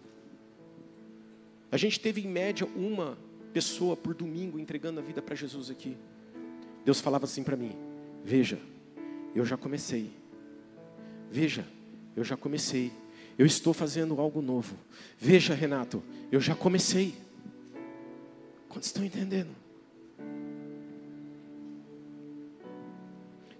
A 1.72 1.76
gente 1.76 1.98
teve 1.98 2.20
em 2.20 2.28
média 2.28 2.66
uma 2.76 3.18
pessoa 3.52 3.96
por 3.96 4.14
domingo 4.14 4.60
entregando 4.60 5.00
a 5.00 5.02
vida 5.02 5.20
para 5.20 5.34
Jesus 5.34 5.70
aqui. 5.70 5.96
Deus 6.84 7.00
falava 7.00 7.24
assim 7.24 7.42
para 7.42 7.56
mim: 7.56 7.76
Veja, 8.24 8.60
eu 9.34 9.44
já 9.44 9.56
comecei. 9.56 10.12
Veja, 11.30 11.66
eu 12.14 12.22
já 12.22 12.36
comecei. 12.36 12.92
Eu 13.38 13.46
estou 13.46 13.72
fazendo 13.72 14.20
algo 14.20 14.42
novo. 14.42 14.76
Veja, 15.18 15.54
Renato, 15.54 16.02
eu 16.30 16.40
já 16.40 16.54
comecei. 16.54 17.14
Quantos 18.68 18.88
estão 18.88 19.04
entendendo? 19.04 19.50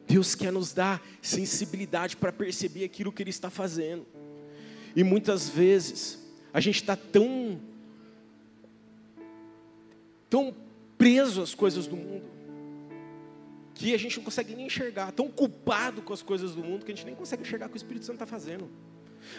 Deus 0.06 0.34
quer 0.34 0.52
nos 0.52 0.74
dar 0.74 1.02
sensibilidade 1.22 2.18
para 2.18 2.30
perceber 2.30 2.84
aquilo 2.84 3.10
que 3.10 3.22
Ele 3.22 3.30
está 3.30 3.48
fazendo. 3.48 4.06
E 4.94 5.02
muitas 5.02 5.48
vezes 5.48 6.18
a 6.52 6.60
gente 6.60 6.76
está 6.76 6.94
tão, 6.94 7.58
tão 10.32 10.56
preso 10.96 11.42
às 11.42 11.54
coisas 11.54 11.86
do 11.86 11.94
mundo, 11.94 12.24
que 13.74 13.92
a 13.92 13.98
gente 13.98 14.16
não 14.16 14.24
consegue 14.24 14.54
nem 14.54 14.64
enxergar, 14.64 15.12
tão 15.12 15.28
culpado 15.28 16.00
com 16.00 16.10
as 16.10 16.22
coisas 16.22 16.54
do 16.54 16.64
mundo, 16.64 16.86
que 16.86 16.90
a 16.90 16.94
gente 16.94 17.04
nem 17.04 17.14
consegue 17.14 17.42
enxergar 17.42 17.66
o 17.66 17.68
que 17.68 17.74
o 17.74 17.76
Espírito 17.76 18.06
Santo 18.06 18.14
está 18.14 18.24
fazendo. 18.24 18.70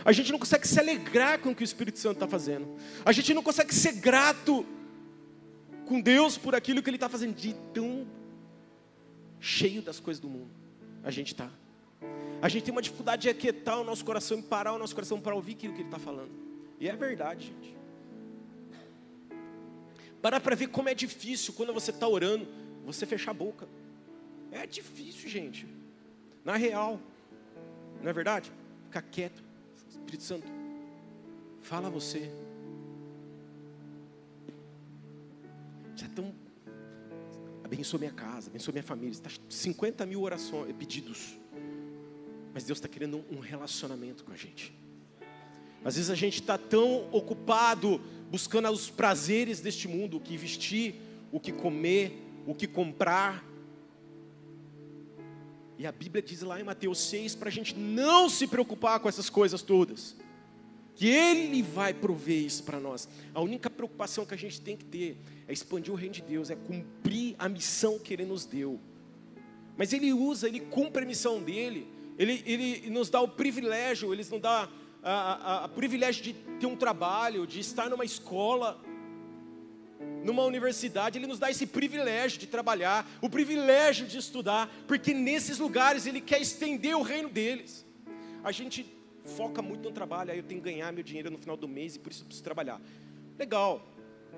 A 0.06 0.12
gente 0.12 0.32
não 0.32 0.38
consegue 0.38 0.68
se 0.68 0.80
alegrar 0.80 1.40
com 1.40 1.50
o 1.50 1.56
que 1.56 1.64
o 1.64 1.66
Espírito 1.66 1.98
Santo 1.98 2.18
está 2.18 2.28
fazendo. 2.28 2.78
A 3.04 3.12
gente 3.12 3.34
não 3.34 3.42
consegue 3.42 3.74
ser 3.74 3.94
grato 3.94 4.64
com 5.88 6.00
Deus 6.00 6.38
por 6.38 6.54
aquilo 6.54 6.84
que 6.84 6.92
Ele 6.92 6.98
está 6.98 7.10
fazendo, 7.10 7.34
de 7.34 7.56
tão 7.74 8.06
cheio 9.40 9.82
das 9.82 10.00
coisas 10.00 10.22
do 10.22 10.30
mundo. 10.30 10.52
A 11.04 11.10
gente 11.10 11.34
está. 11.34 11.50
A 12.40 12.48
gente 12.48 12.66
tem 12.66 12.72
uma 12.72 12.84
dificuldade 12.84 13.24
de 13.24 13.30
aquietar 13.30 13.82
o 13.82 13.84
nosso 13.84 14.06
coração 14.06 14.38
e 14.38 14.44
parar 14.44 14.74
o 14.74 14.78
nosso 14.78 14.94
coração 14.94 15.20
para 15.20 15.34
ouvir 15.34 15.54
aquilo 15.54 15.74
que 15.74 15.80
Ele 15.80 15.88
está 15.88 15.98
falando. 15.98 16.30
E 16.80 16.88
é 16.88 16.96
verdade, 16.96 17.48
gente. 17.48 17.83
Parar 20.24 20.40
para 20.40 20.56
ver 20.56 20.68
como 20.68 20.88
é 20.88 20.96
difícil 20.96 21.54
quando 21.54 21.74
você 21.74 21.92
está 21.92 22.08
orando, 22.08 22.48
você 22.86 23.06
fechar 23.06 23.32
a 23.32 23.34
boca. 23.34 23.68
É 24.54 24.66
difícil, 24.66 25.30
gente. 25.30 25.68
Na 26.46 26.56
real, 26.56 26.98
não 28.02 28.10
é 28.10 28.14
verdade? 28.14 28.50
Ficar 28.86 29.02
quieto. 29.02 29.44
Espírito 29.90 30.24
Santo, 30.24 30.48
fala 31.62 31.90
você. 31.90 32.32
Já 35.94 36.08
tão. 36.08 36.34
Abençoa 37.62 38.00
minha 38.00 38.14
casa, 38.14 38.50
abençoa 38.50 38.72
minha 38.72 38.84
família. 38.84 39.12
Está 39.12 39.30
50 39.50 40.06
mil 40.06 40.22
orações, 40.22 40.74
pedidos. 40.78 41.38
Mas 42.54 42.64
Deus 42.64 42.78
está 42.78 42.88
querendo 42.88 43.26
um 43.30 43.40
relacionamento 43.40 44.24
com 44.24 44.32
a 44.32 44.38
gente. 44.38 44.74
Às 45.84 45.96
vezes 45.96 46.10
a 46.10 46.16
gente 46.16 46.42
está 46.42 46.58
tão 46.58 47.08
ocupado 47.12 48.00
buscando 48.32 48.70
os 48.70 48.90
prazeres 48.90 49.60
deste 49.60 49.88
mundo, 49.88 50.18
o 50.18 50.20
que 50.20 50.36
vestir, 50.38 50.96
o 51.32 51.40
que 51.40 51.52
comer, 51.52 52.20
o 52.48 52.56
que 52.56 52.66
comprar. 52.68 53.46
E 55.78 55.86
a 55.86 55.92
Bíblia 55.92 56.22
diz 56.22 56.42
lá 56.42 56.60
em 56.60 56.64
Mateus 56.64 57.00
6 57.00 57.36
para 57.36 57.50
a 57.50 57.52
gente 57.52 57.78
não 57.78 58.30
se 58.30 58.48
preocupar 58.48 59.00
com 59.00 59.10
essas 59.10 59.30
coisas 59.30 59.62
todas, 59.62 60.16
que 60.96 61.08
Ele 61.08 61.62
vai 61.62 61.94
prover 61.94 62.44
isso 62.44 62.64
para 62.64 62.80
nós. 62.80 63.10
A 63.34 63.42
única 63.42 63.70
preocupação 63.70 64.26
que 64.26 64.34
a 64.34 64.38
gente 64.38 64.62
tem 64.62 64.78
que 64.78 64.86
ter 64.86 65.18
é 65.48 65.54
expandir 65.54 65.92
o 65.92 65.96
reino 65.96 66.16
de 66.16 66.22
Deus, 66.22 66.50
é 66.50 66.56
cumprir 66.56 67.36
a 67.38 67.50
missão 67.50 68.00
que 68.00 68.14
Ele 68.14 68.26
nos 68.26 68.46
deu. 68.46 68.80
Mas 69.78 69.92
Ele 69.92 70.14
usa, 70.14 70.48
Ele 70.48 70.60
cumpre 70.60 71.04
a 71.04 71.06
missão 71.06 71.42
dele, 71.42 71.88
Ele, 72.18 72.44
ele 72.46 72.90
nos 72.90 73.10
dá 73.10 73.20
o 73.20 73.28
privilégio, 73.28 74.14
Ele 74.14 74.24
nos 74.24 74.42
dá 74.42 74.70
a, 75.04 75.12
a, 75.12 75.66
a 75.66 75.68
privilégio 75.68 76.24
de 76.24 76.34
ter 76.34 76.66
um 76.66 76.76
trabalho, 76.76 77.46
de 77.46 77.60
estar 77.60 77.90
numa 77.90 78.06
escola, 78.06 78.82
numa 80.24 80.44
universidade, 80.44 81.18
Ele 81.18 81.28
nos 81.28 81.40
dá 81.40 81.52
esse 81.52 81.68
privilégio 81.68 82.40
de 82.40 82.48
trabalhar, 82.48 83.06
o 83.22 83.30
privilégio 83.30 84.08
de 84.08 84.18
estudar, 84.18 84.70
porque 84.88 85.14
nesses 85.14 85.60
lugares 85.60 86.06
Ele 86.06 86.22
quer 86.22 86.42
estender 86.42 86.96
o 86.96 87.02
reino 87.02 87.30
deles. 87.30 87.86
A 88.44 88.52
gente 88.52 88.86
foca 89.38 89.62
muito 89.62 89.84
no 89.84 89.92
trabalho, 89.92 90.32
aí 90.32 90.38
eu 90.38 90.44
tenho 90.44 90.62
que 90.62 90.70
ganhar 90.70 90.92
meu 90.92 91.04
dinheiro 91.04 91.30
no 91.30 91.38
final 91.38 91.58
do 91.58 91.68
mês 91.68 91.96
e 91.96 92.00
por 92.00 92.12
isso 92.12 92.24
eu 92.24 92.26
preciso 92.26 92.44
trabalhar. 92.44 92.82
Legal, 93.38 93.86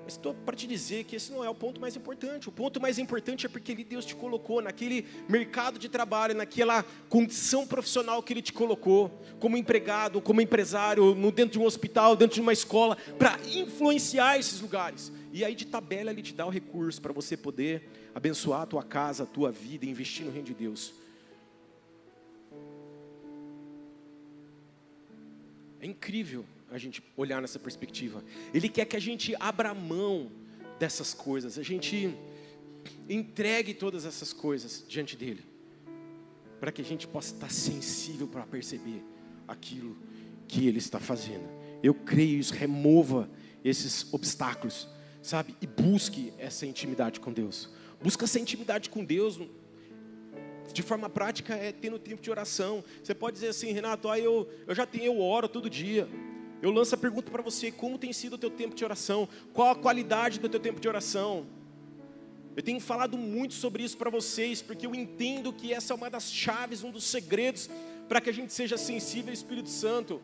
estou 0.06 0.34
para 0.34 0.56
te 0.56 0.66
dizer 0.66 1.04
que 1.04 1.16
esse 1.16 1.32
não 1.32 1.44
é 1.44 1.50
o 1.50 1.54
ponto 1.54 1.80
mais 1.80 1.96
importante. 1.96 2.48
O 2.48 2.52
ponto 2.52 2.80
mais 2.80 2.98
importante 2.98 3.46
é 3.46 3.48
porque 3.48 3.74
Deus 3.74 4.04
te 4.04 4.14
colocou 4.14 4.60
naquele 4.62 5.06
mercado 5.28 5.78
de 5.78 5.88
trabalho, 5.88 6.34
naquela 6.34 6.82
condição 7.08 7.66
profissional 7.66 8.22
que 8.22 8.32
Ele 8.32 8.42
te 8.42 8.52
colocou, 8.52 9.10
como 9.38 9.56
empregado, 9.56 10.20
como 10.20 10.40
empresário, 10.40 11.14
dentro 11.32 11.52
de 11.52 11.58
um 11.58 11.64
hospital, 11.64 12.16
dentro 12.16 12.36
de 12.36 12.40
uma 12.40 12.52
escola, 12.52 12.96
para 13.18 13.38
influenciar 13.46 14.38
esses 14.38 14.60
lugares. 14.60 15.12
E 15.32 15.44
aí 15.44 15.54
de 15.54 15.66
tabela 15.66 16.10
Ele 16.10 16.22
te 16.22 16.34
dá 16.34 16.46
o 16.46 16.50
recurso 16.50 17.00
para 17.00 17.12
você 17.12 17.36
poder 17.36 17.88
abençoar 18.14 18.62
a 18.62 18.66
tua 18.66 18.82
casa, 18.82 19.24
a 19.24 19.26
tua 19.26 19.50
vida, 19.50 19.84
investir 19.84 20.24
no 20.24 20.32
reino 20.32 20.46
de 20.46 20.54
Deus. 20.54 20.94
É 25.80 25.86
incrível 25.86 26.44
a 26.70 26.78
gente 26.78 27.02
olhar 27.16 27.40
nessa 27.40 27.58
perspectiva. 27.58 28.24
Ele 28.52 28.68
quer 28.68 28.84
que 28.84 28.96
a 28.96 29.00
gente 29.00 29.34
abra 29.38 29.72
mão 29.74 30.30
dessas 30.78 31.14
coisas, 31.14 31.58
a 31.58 31.62
gente 31.62 32.14
entregue 33.08 33.74
todas 33.74 34.04
essas 34.04 34.32
coisas 34.32 34.84
diante 34.88 35.16
dele, 35.16 35.44
para 36.60 36.70
que 36.72 36.82
a 36.82 36.84
gente 36.84 37.06
possa 37.06 37.34
estar 37.34 37.50
sensível 37.50 38.26
para 38.26 38.44
perceber 38.44 39.02
aquilo 39.46 39.96
que 40.48 40.66
ele 40.66 40.78
está 40.78 40.98
fazendo. 40.98 41.48
Eu 41.82 41.94
creio 41.94 42.38
isso, 42.38 42.54
remova 42.54 43.28
esses 43.64 44.12
obstáculos, 44.12 44.88
sabe? 45.22 45.56
E 45.60 45.66
busque 45.66 46.32
essa 46.38 46.66
intimidade 46.66 47.20
com 47.20 47.32
Deus. 47.32 47.68
Busca 48.02 48.24
essa 48.24 48.38
intimidade 48.38 48.90
com 48.90 49.04
Deus 49.04 49.38
de 50.72 50.82
forma 50.82 51.08
prática 51.08 51.54
é 51.54 51.72
tendo 51.72 51.98
tempo 51.98 52.20
de 52.20 52.30
oração. 52.30 52.84
Você 53.02 53.14
pode 53.14 53.34
dizer 53.34 53.48
assim, 53.48 53.72
Renato, 53.72 54.08
ah, 54.08 54.18
eu, 54.18 54.48
eu 54.66 54.74
já 54.74 54.84
tenho, 54.84 55.06
eu 55.06 55.20
oro 55.20 55.48
todo 55.48 55.70
dia. 55.70 56.08
Eu 56.62 56.70
lanço 56.70 56.94
a 56.94 56.98
pergunta 56.98 57.30
para 57.30 57.42
você: 57.42 57.70
como 57.70 57.98
tem 57.98 58.12
sido 58.12 58.34
o 58.34 58.38
teu 58.38 58.50
tempo 58.50 58.74
de 58.74 58.84
oração? 58.84 59.28
Qual 59.52 59.70
a 59.70 59.74
qualidade 59.74 60.40
do 60.40 60.48
teu 60.48 60.60
tempo 60.60 60.80
de 60.80 60.88
oração? 60.88 61.46
Eu 62.56 62.62
tenho 62.62 62.80
falado 62.80 63.18
muito 63.18 63.52
sobre 63.52 63.82
isso 63.82 63.98
para 63.98 64.08
vocês, 64.08 64.62
porque 64.62 64.86
eu 64.86 64.94
entendo 64.94 65.52
que 65.52 65.74
essa 65.74 65.92
é 65.92 65.96
uma 65.96 66.08
das 66.08 66.32
chaves, 66.32 66.82
um 66.82 66.90
dos 66.90 67.04
segredos 67.04 67.68
para 68.08 68.20
que 68.20 68.30
a 68.30 68.32
gente 68.32 68.52
seja 68.52 68.78
sensível 68.78 69.28
ao 69.28 69.34
Espírito 69.34 69.68
Santo. 69.68 70.22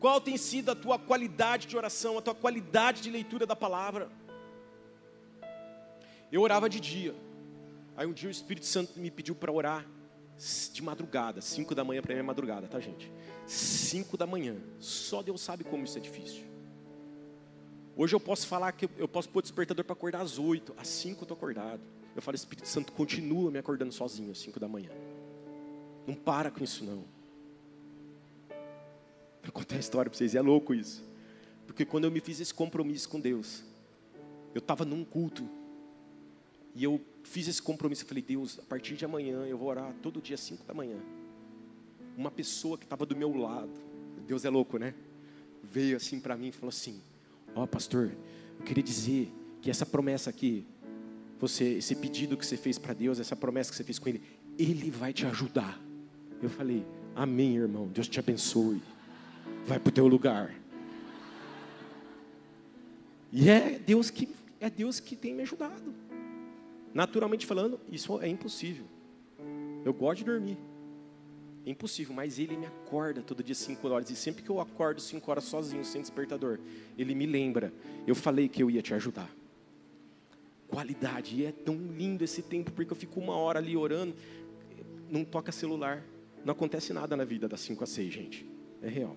Qual 0.00 0.20
tem 0.20 0.36
sido 0.36 0.70
a 0.70 0.74
tua 0.74 0.98
qualidade 0.98 1.66
de 1.66 1.76
oração, 1.76 2.18
a 2.18 2.22
tua 2.22 2.34
qualidade 2.34 3.00
de 3.00 3.10
leitura 3.10 3.46
da 3.46 3.54
palavra? 3.54 4.10
Eu 6.32 6.42
orava 6.42 6.68
de 6.68 6.80
dia. 6.80 7.14
Aí 7.96 8.06
um 8.06 8.12
dia 8.12 8.28
o 8.28 8.32
Espírito 8.32 8.66
Santo 8.66 8.98
me 8.98 9.10
pediu 9.10 9.34
para 9.34 9.52
orar 9.52 9.86
de 10.72 10.82
madrugada, 10.82 11.40
5 11.40 11.74
da 11.74 11.82
manhã 11.82 12.02
para 12.02 12.14
mim 12.14 12.20
é 12.20 12.22
madrugada, 12.22 12.68
tá 12.68 12.78
gente? 12.78 13.10
5 13.46 14.16
da 14.16 14.26
manhã. 14.26 14.56
Só 14.78 15.22
Deus 15.22 15.40
sabe 15.40 15.64
como 15.64 15.84
isso 15.84 15.96
é 15.96 16.00
difícil. 16.00 16.44
Hoje 17.96 18.14
eu 18.14 18.20
posso 18.20 18.46
falar 18.46 18.72
que 18.72 18.88
eu 18.98 19.08
posso 19.08 19.28
pôr 19.28 19.40
despertador 19.40 19.84
para 19.84 19.94
acordar 19.94 20.20
às 20.20 20.38
8, 20.38 20.74
às 20.76 20.88
5 20.88 21.20
eu 21.20 21.22
estou 21.22 21.36
acordado. 21.36 21.80
Eu 22.14 22.20
falo, 22.20 22.34
Espírito 22.34 22.68
Santo, 22.68 22.92
continua 22.92 23.50
me 23.50 23.58
acordando 23.58 23.92
sozinho 23.92 24.30
às 24.30 24.38
5 24.38 24.60
da 24.60 24.68
manhã. 24.68 24.90
Não 26.06 26.14
para 26.14 26.50
com 26.50 26.62
isso 26.62 26.84
não. 26.84 27.04
Vou 29.42 29.52
contar 29.52 29.76
a 29.76 29.78
história 29.78 30.10
para 30.10 30.18
vocês, 30.18 30.34
é 30.34 30.40
louco 30.40 30.74
isso. 30.74 31.02
Porque 31.66 31.84
quando 31.84 32.04
eu 32.04 32.10
me 32.10 32.20
fiz 32.20 32.40
esse 32.40 32.52
compromisso 32.52 33.08
com 33.08 33.18
Deus, 33.18 33.64
eu 34.54 34.58
estava 34.58 34.84
num 34.84 35.04
culto, 35.04 35.48
e 36.76 36.84
eu 36.84 37.00
fiz 37.24 37.48
esse 37.48 37.60
compromisso, 37.60 38.04
eu 38.04 38.08
falei, 38.08 38.22
Deus, 38.22 38.60
a 38.60 38.62
partir 38.62 38.94
de 38.94 39.04
amanhã 39.04 39.44
eu 39.46 39.58
vou 39.58 39.68
orar 39.68 39.92
todo 40.00 40.22
dia 40.22 40.34
às 40.34 40.40
5 40.40 40.64
da 40.64 40.72
manhã 40.72 40.98
uma 42.16 42.30
pessoa 42.30 42.78
que 42.78 42.84
estava 42.84 43.04
do 43.04 43.14
meu 43.14 43.36
lado, 43.36 43.70
Deus 44.26 44.44
é 44.44 44.50
louco, 44.50 44.78
né? 44.78 44.94
Veio 45.62 45.96
assim 45.96 46.18
para 46.18 46.36
mim 46.36 46.48
e 46.48 46.52
falou 46.52 46.70
assim: 46.70 47.00
Ó, 47.54 47.62
oh, 47.62 47.66
pastor, 47.66 48.10
eu 48.58 48.64
queria 48.64 48.82
dizer 48.82 49.30
que 49.60 49.70
essa 49.70 49.84
promessa 49.84 50.30
aqui, 50.30 50.66
você, 51.38 51.64
esse 51.74 51.94
pedido 51.94 52.36
que 52.36 52.46
você 52.46 52.56
fez 52.56 52.78
para 52.78 52.94
Deus, 52.94 53.20
essa 53.20 53.36
promessa 53.36 53.70
que 53.70 53.76
você 53.76 53.84
fez 53.84 53.98
com 53.98 54.08
Ele, 54.08 54.22
Ele 54.58 54.90
vai 54.90 55.12
te 55.12 55.26
ajudar. 55.26 55.78
Eu 56.42 56.48
falei: 56.48 56.84
Amém, 57.14 57.56
irmão, 57.56 57.86
Deus 57.88 58.08
te 58.08 58.18
abençoe. 58.18 58.82
Vai 59.66 59.78
para 59.78 59.90
o 59.90 59.92
teu 59.92 60.08
lugar. 60.08 60.54
E 63.32 63.50
é 63.50 63.78
Deus 63.78 64.08
que 64.10 64.28
é 64.58 64.70
Deus 64.70 64.98
que 64.98 65.14
tem 65.14 65.34
me 65.34 65.42
ajudado. 65.42 65.94
Naturalmente 66.96 67.44
falando, 67.44 67.78
isso 67.92 68.18
é 68.22 68.26
impossível. 68.26 68.86
Eu 69.84 69.92
gosto 69.92 70.20
de 70.20 70.24
dormir. 70.24 70.56
É 71.66 71.68
impossível, 71.68 72.14
mas 72.14 72.38
ele 72.38 72.56
me 72.56 72.64
acorda 72.64 73.20
todo 73.20 73.42
dia 73.42 73.54
5 73.54 73.86
horas. 73.86 74.08
E 74.08 74.16
sempre 74.16 74.42
que 74.42 74.48
eu 74.48 74.58
acordo 74.62 74.98
5 74.98 75.30
horas 75.30 75.44
sozinho, 75.44 75.84
sem 75.84 76.00
despertador, 76.00 76.58
ele 76.96 77.14
me 77.14 77.26
lembra. 77.26 77.70
Eu 78.06 78.14
falei 78.14 78.48
que 78.48 78.62
eu 78.62 78.70
ia 78.70 78.80
te 78.80 78.94
ajudar. 78.94 79.30
Qualidade. 80.68 81.36
E 81.36 81.44
é 81.44 81.52
tão 81.52 81.76
lindo 81.76 82.24
esse 82.24 82.40
tempo, 82.40 82.72
porque 82.72 82.90
eu 82.90 82.96
fico 82.96 83.20
uma 83.20 83.36
hora 83.36 83.58
ali 83.58 83.76
orando, 83.76 84.14
não 85.10 85.22
toca 85.22 85.52
celular. 85.52 86.02
Não 86.46 86.52
acontece 86.52 86.94
nada 86.94 87.14
na 87.14 87.24
vida 87.24 87.46
das 87.46 87.60
5 87.60 87.84
às 87.84 87.90
6, 87.90 88.10
gente. 88.10 88.48
É 88.80 88.88
real. 88.88 89.14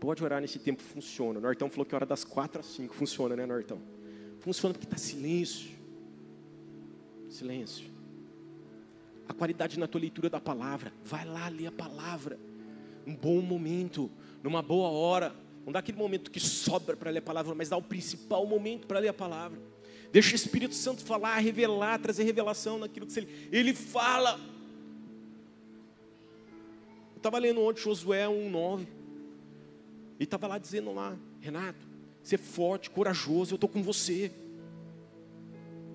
Pode 0.00 0.24
orar 0.24 0.40
nesse 0.40 0.58
tempo, 0.58 0.82
funciona. 0.82 1.38
O 1.38 1.42
Nortão 1.42 1.70
falou 1.70 1.86
que 1.86 1.94
hora 1.94 2.04
das 2.04 2.24
4 2.24 2.58
às 2.58 2.66
5 2.66 2.92
funciona, 2.96 3.36
né, 3.36 3.46
Nortão? 3.46 3.80
Funciona 4.40 4.74
porque 4.74 4.86
está 4.86 4.96
silêncio. 4.96 5.77
Silêncio 7.28 7.98
a 9.28 9.34
qualidade 9.34 9.78
na 9.78 9.86
tua 9.86 10.00
leitura 10.00 10.30
da 10.30 10.40
palavra. 10.40 10.92
Vai 11.04 11.24
lá 11.26 11.48
ler 11.48 11.66
a 11.66 11.72
palavra. 11.72 12.38
Um 13.06 13.14
bom 13.14 13.40
momento, 13.42 14.10
numa 14.42 14.62
boa 14.62 14.88
hora. 14.88 15.34
Não 15.66 15.72
dá 15.72 15.80
aquele 15.80 15.98
momento 15.98 16.30
que 16.30 16.40
sobra 16.40 16.96
para 16.96 17.10
ler 17.10 17.18
a 17.18 17.22
palavra, 17.22 17.54
mas 17.54 17.68
dá 17.68 17.76
o 17.76 17.82
principal 17.82 18.46
momento 18.46 18.86
para 18.86 18.98
ler 18.98 19.08
a 19.08 19.14
palavra. 19.14 19.60
Deixa 20.10 20.32
o 20.32 20.34
Espírito 20.34 20.74
Santo 20.74 21.04
falar, 21.04 21.36
revelar, 21.38 21.98
trazer 21.98 22.24
revelação 22.24 22.78
naquilo 22.78 23.06
que 23.06 23.18
ele, 23.18 23.48
ele 23.52 23.74
fala. 23.74 24.40
Eu 27.12 27.18
estava 27.18 27.36
lendo 27.36 27.60
ontem 27.60 27.82
Josué 27.82 28.24
1,9. 28.24 28.86
E 30.18 30.24
estava 30.24 30.46
lá 30.46 30.56
dizendo 30.56 30.92
lá, 30.94 31.16
Renato, 31.38 31.86
ser 32.22 32.38
forte, 32.38 32.88
corajoso, 32.88 33.52
eu 33.52 33.56
estou 33.56 33.68
com 33.68 33.82
você. 33.82 34.32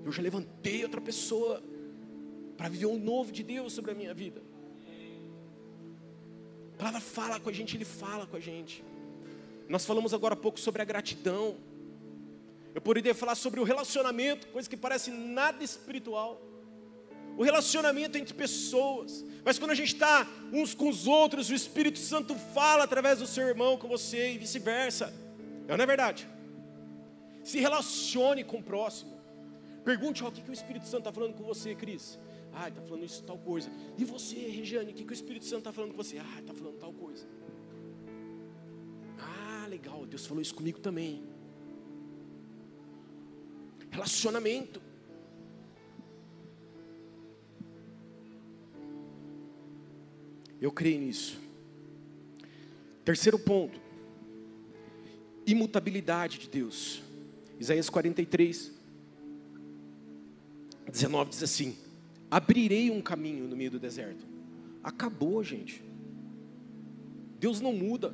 Eu 0.06 0.12
já 0.12 0.22
levantei 0.22 0.84
outra 0.84 1.00
pessoa 1.00 1.62
para 2.58 2.70
viver 2.70 2.86
um 2.86 3.00
novo 3.00 3.32
de 3.32 3.44
Deus 3.44 3.74
sobre 3.74 3.92
a 3.92 3.96
minha 3.96 4.14
vida. 4.14 4.42
A 6.74 6.78
palavra 6.78 7.02
fala 7.02 7.40
com 7.40 7.50
a 7.50 7.54
gente, 7.54 7.78
Ele 7.78 7.86
fala 7.86 8.26
com 8.26 8.36
a 8.36 8.40
gente. 8.40 8.84
Nós 9.70 9.86
falamos 9.86 10.14
agora 10.14 10.34
há 10.34 10.38
pouco 10.38 10.60
sobre 10.60 10.82
a 10.82 10.86
gratidão. 10.86 11.56
Eu 12.76 12.82
poderia 12.82 13.14
falar 13.14 13.36
sobre 13.36 13.60
o 13.60 13.64
relacionamento, 13.64 14.48
coisa 14.48 14.70
que 14.70 14.76
parece 14.76 15.12
nada 15.12 15.64
espiritual. 15.64 16.42
O 17.38 17.44
relacionamento 17.44 18.18
entre 18.18 18.34
pessoas. 18.34 19.26
Mas 19.44 19.58
quando 19.58 19.72
a 19.72 19.76
gente 19.76 19.94
está 19.94 20.28
uns 20.52 20.74
com 20.74 20.90
os 20.90 21.08
outros, 21.08 21.50
o 21.50 21.54
Espírito 21.54 22.00
Santo 22.00 22.36
fala 22.54 22.84
através 22.84 23.20
do 23.20 23.28
seu 23.28 23.48
irmão 23.48 23.78
com 23.78 23.88
você 23.88 24.34
e 24.34 24.38
vice-versa. 24.38 25.14
É, 25.68 25.76
não 25.76 25.84
é 25.84 25.88
verdade? 25.88 26.28
Se 27.44 27.60
relacione 27.60 28.44
com 28.44 28.58
o 28.58 28.64
próximo. 28.64 29.14
Pergunte 29.84 30.24
o 30.24 30.32
que, 30.32 30.42
que 30.42 30.50
o 30.50 30.54
Espírito 30.54 30.86
Santo 30.86 31.00
está 31.00 31.12
falando 31.12 31.34
com 31.34 31.44
você, 31.44 31.76
Cris. 31.76 32.18
Ah, 32.54 32.70
está 32.70 32.82
falando 32.82 33.04
isso, 33.04 33.24
tal 33.24 33.38
coisa. 33.38 33.70
E 33.98 34.06
você, 34.06 34.36
Regiane, 34.36 34.92
o 34.92 34.94
que, 34.94 35.04
que 35.04 35.12
o 35.12 35.14
Espírito 35.14 35.46
Santo 35.46 35.60
está 35.60 35.74
falando 35.74 35.92
com 35.92 35.98
você? 35.98 36.20
Ah, 36.20 36.40
está 36.40 36.54
falando 36.54 36.78
tal 36.78 36.94
coisa. 36.94 37.28
Ah, 39.20 39.66
legal, 39.68 40.06
Deus 40.06 40.26
falou 40.26 40.42
isso 40.42 40.56
comigo 40.56 40.80
também. 40.80 41.24
Relacionamento. 43.92 44.82
Eu 50.62 50.72
creio 50.72 51.00
nisso. 51.02 51.38
Terceiro 53.04 53.38
ponto. 53.38 53.82
imutabilidade 55.46 56.40
de 56.40 56.48
Deus. 56.48 57.02
Isaías 57.60 57.90
43, 57.90 58.72
19 60.94 61.32
diz 61.32 61.44
assim: 61.44 61.76
Abrirei 62.30 62.92
um 62.92 63.02
caminho 63.02 63.48
no 63.48 63.58
meio 63.58 63.72
do 63.72 63.80
deserto. 63.80 64.26
Acabou, 64.84 65.44
gente. 65.44 65.84
Deus 67.40 67.60
não 67.60 67.74
muda. 67.74 68.14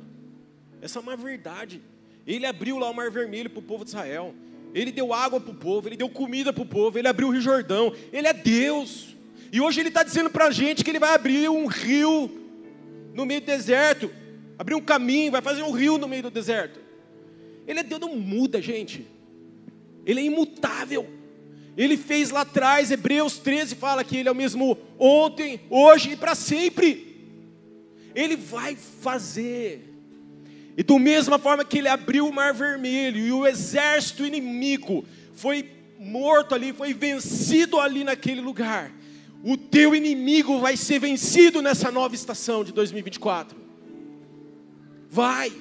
Essa 0.80 0.98
é 0.98 1.02
uma 1.02 1.16
verdade. 1.16 1.80
Ele 2.26 2.46
abriu 2.46 2.78
lá 2.78 2.90
o 2.90 2.94
Mar 2.94 3.10
Vermelho 3.10 3.50
para 3.50 3.60
o 3.60 3.62
povo 3.62 3.84
de 3.84 3.90
Israel. 3.90 4.34
Ele 4.74 4.90
deu 4.90 5.12
água 5.12 5.40
para 5.40 5.50
o 5.50 5.54
povo, 5.54 5.88
ele 5.88 5.96
deu 5.96 6.08
comida 6.08 6.52
para 6.52 6.62
o 6.62 6.66
povo, 6.66 6.98
ele 6.98 7.08
abriu 7.08 7.28
o 7.28 7.30
Rio 7.32 7.40
Jordão. 7.40 7.94
Ele 8.12 8.26
é 8.26 8.32
Deus. 8.32 9.14
E 9.52 9.60
hoje 9.60 9.80
ele 9.80 9.88
está 9.88 10.02
dizendo 10.02 10.30
para 10.30 10.46
a 10.46 10.50
gente 10.50 10.82
que 10.82 10.90
ele 10.90 10.98
vai 10.98 11.12
abrir 11.12 11.50
um 11.50 11.66
rio 11.66 12.30
no 13.12 13.26
meio 13.26 13.40
do 13.40 13.46
deserto. 13.46 14.10
Abrir 14.58 14.74
um 14.74 14.80
caminho, 14.80 15.32
vai 15.32 15.42
fazer 15.42 15.62
um 15.62 15.72
rio 15.72 15.98
no 15.98 16.08
meio 16.08 16.22
do 16.22 16.30
deserto. 16.30 16.80
Ele 17.66 17.80
é 17.80 17.82
Deus, 17.82 18.00
não 18.00 18.14
muda, 18.16 18.62
gente. 18.62 19.06
Ele 20.06 20.20
é 20.20 20.24
imutável. 20.24 21.19
Ele 21.76 21.96
fez 21.96 22.30
lá 22.30 22.42
atrás, 22.42 22.90
Hebreus 22.90 23.38
13 23.38 23.74
fala 23.74 24.04
que 24.04 24.16
ele 24.16 24.28
é 24.28 24.32
o 24.32 24.34
mesmo 24.34 24.76
ontem, 24.98 25.60
hoje 25.70 26.12
e 26.12 26.16
para 26.16 26.34
sempre. 26.34 27.10
Ele 28.14 28.36
vai 28.36 28.76
fazer. 28.76 29.86
E 30.76 30.82
da 30.82 30.98
mesma 30.98 31.38
forma 31.38 31.64
que 31.64 31.78
ele 31.78 31.88
abriu 31.88 32.26
o 32.26 32.32
mar 32.32 32.52
vermelho 32.52 33.18
e 33.18 33.32
o 33.32 33.46
exército 33.46 34.24
inimigo 34.24 35.04
foi 35.32 35.70
morto 35.98 36.54
ali, 36.54 36.72
foi 36.72 36.92
vencido 36.92 37.78
ali 37.78 38.04
naquele 38.04 38.40
lugar. 38.40 38.92
O 39.42 39.56
teu 39.56 39.94
inimigo 39.94 40.58
vai 40.58 40.76
ser 40.76 40.98
vencido 40.98 41.62
nessa 41.62 41.90
nova 41.90 42.14
estação 42.14 42.62
de 42.62 42.72
2024. 42.72 43.56
Vai, 45.08 45.52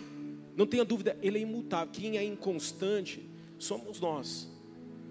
não 0.55 0.65
tenha 0.65 0.83
dúvida, 0.83 1.17
ele 1.21 1.37
é 1.37 1.41
imutável. 1.41 1.89
Quem 1.91 2.17
é 2.17 2.23
inconstante 2.23 3.21
somos 3.57 3.99
nós. 3.99 4.48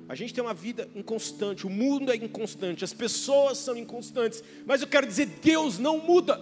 A 0.08 0.14
gente 0.14 0.32
tem 0.32 0.42
uma 0.42 0.54
vida 0.54 0.88
inconstante, 0.94 1.66
o 1.66 1.70
mundo 1.70 2.10
é 2.10 2.16
inconstante, 2.16 2.82
as 2.82 2.94
pessoas 2.94 3.58
são 3.58 3.76
inconstantes, 3.76 4.42
mas 4.64 4.80
eu 4.80 4.88
quero 4.88 5.06
dizer, 5.06 5.26
Deus 5.26 5.78
não 5.78 5.98
muda. 5.98 6.40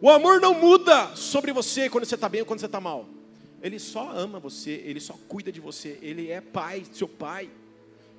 O 0.00 0.08
amor 0.08 0.40
não 0.40 0.54
muda 0.54 1.16
sobre 1.16 1.52
você 1.52 1.90
quando 1.90 2.04
você 2.04 2.14
está 2.14 2.28
bem 2.28 2.42
ou 2.42 2.46
quando 2.46 2.60
você 2.60 2.66
está 2.66 2.80
mal. 2.80 3.08
Ele 3.60 3.78
só 3.78 4.12
ama 4.12 4.38
você, 4.38 4.70
ele 4.84 5.00
só 5.00 5.14
cuida 5.26 5.50
de 5.50 5.60
você, 5.60 5.98
ele 6.00 6.30
é 6.30 6.40
pai, 6.40 6.84
seu 6.92 7.08
pai. 7.08 7.50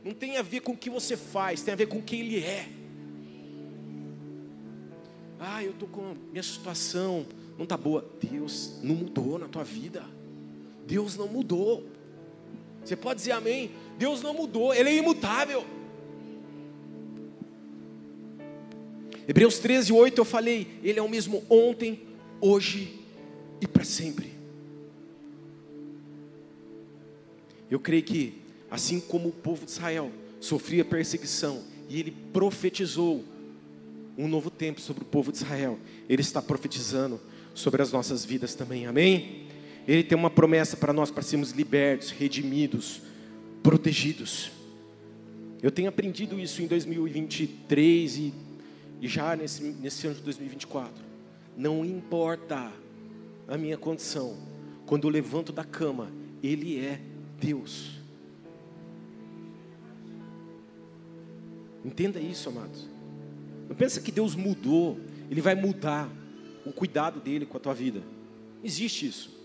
Não 0.03 0.11
tem 0.13 0.37
a 0.37 0.41
ver 0.41 0.59
com 0.59 0.73
o 0.73 0.77
que 0.77 0.89
você 0.89 1.15
faz, 1.15 1.61
tem 1.61 1.73
a 1.73 1.77
ver 1.77 1.87
com 1.87 2.01
quem 2.01 2.19
ele 2.21 2.43
é. 2.43 2.67
Ah, 5.39 5.63
eu 5.63 5.71
estou 5.71 5.87
com 5.87 6.15
minha 6.31 6.43
situação, 6.43 7.25
não 7.55 7.63
está 7.63 7.77
boa. 7.77 8.03
Deus 8.19 8.79
não 8.83 8.95
mudou 8.95 9.37
na 9.37 9.47
tua 9.47 9.63
vida. 9.63 10.03
Deus 10.85 11.15
não 11.15 11.27
mudou. 11.27 11.87
Você 12.87 12.95
pode 12.95 13.19
dizer 13.19 13.33
amém? 13.33 13.71
Deus 13.97 14.21
não 14.21 14.33
mudou, 14.33 14.73
Ele 14.73 14.89
é 14.89 14.95
imutável. 14.95 15.65
Hebreus 19.27 19.59
13, 19.59 19.91
8 19.91 20.17
eu 20.17 20.23
falei, 20.23 20.79
Ele 20.81 20.97
é 20.97 21.01
o 21.01 21.09
mesmo 21.09 21.43
ontem, 21.49 22.03
hoje 22.39 23.01
e 23.59 23.67
para 23.67 23.83
sempre. 23.83 24.31
Eu 27.69 27.77
creio 27.77 28.03
que, 28.03 28.41
assim 28.71 29.01
como 29.01 29.27
o 29.27 29.33
povo 29.33 29.65
de 29.65 29.71
Israel 29.71 30.09
sofria 30.39 30.85
perseguição, 30.85 31.65
e 31.89 31.99
ele 31.99 32.11
profetizou 32.31 33.21
um 34.17 34.29
novo 34.29 34.49
tempo 34.49 34.79
sobre 34.79 35.03
o 35.03 35.05
povo 35.05 35.31
de 35.31 35.39
Israel, 35.39 35.77
ele 36.07 36.21
está 36.21 36.41
profetizando 36.41 37.19
sobre 37.53 37.81
as 37.81 37.91
nossas 37.91 38.23
vidas 38.23 38.55
também, 38.55 38.87
amém? 38.87 39.46
Ele 39.87 40.03
tem 40.03 40.17
uma 40.17 40.29
promessa 40.29 40.75
para 40.75 40.91
nós, 40.91 41.09
para 41.09 41.23
sermos 41.23 41.51
libertos, 41.51 42.11
redimidos, 42.11 43.01
protegidos. 43.63 44.51
Eu 45.63 45.71
tenho 45.71 45.87
aprendido 45.87 46.37
isso 46.37 46.61
em 46.61 46.67
2023 46.67 48.17
e, 48.17 48.33
e 49.01 49.07
já 49.07 49.35
nesse, 49.35 49.63
nesse 49.63 50.05
ano 50.05 50.17
de 50.17 50.21
2024. 50.23 50.93
Não 51.55 51.85
importa 51.85 52.71
a 53.47 53.57
minha 53.57 53.77
condição, 53.77 54.35
quando 54.85 55.07
eu 55.07 55.09
levanto 55.09 55.53
da 55.53 55.63
cama, 55.63 56.11
Ele 56.43 56.79
é 56.79 56.99
Deus. 57.39 57.97
Entenda 61.83 62.19
isso, 62.19 62.49
amados. 62.49 62.85
Não 63.69 63.75
pensa 63.75 64.01
que 64.01 64.11
Deus 64.11 64.35
mudou, 64.35 64.99
Ele 65.31 65.39
vai 65.39 65.55
mudar 65.55 66.09
o 66.65 66.73
cuidado 66.73 67.21
dele 67.21 67.45
com 67.45 67.55
a 67.55 67.59
tua 67.59 67.73
vida. 67.73 68.03
Existe 68.61 69.07
isso. 69.07 69.36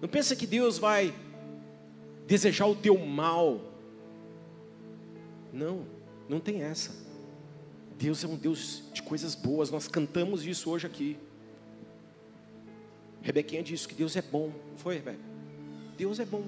Não 0.00 0.08
pensa 0.08 0.36
que 0.36 0.46
Deus 0.46 0.78
vai 0.78 1.14
desejar 2.26 2.66
o 2.66 2.74
teu 2.74 2.98
mal. 2.98 3.60
Não, 5.52 5.86
não 6.28 6.40
tem 6.40 6.62
essa. 6.62 6.92
Deus 7.98 8.22
é 8.22 8.26
um 8.26 8.36
Deus 8.36 8.82
de 8.92 9.02
coisas 9.02 9.34
boas, 9.34 9.70
nós 9.70 9.88
cantamos 9.88 10.46
isso 10.46 10.70
hoje 10.70 10.86
aqui. 10.86 11.16
Rebequinha 13.22 13.62
disse 13.62 13.88
que 13.88 13.94
Deus 13.94 14.14
é 14.16 14.22
bom. 14.22 14.52
Foi, 14.76 14.96
Rebeca? 14.96 15.18
Deus 15.96 16.20
é 16.20 16.24
bom. 16.24 16.44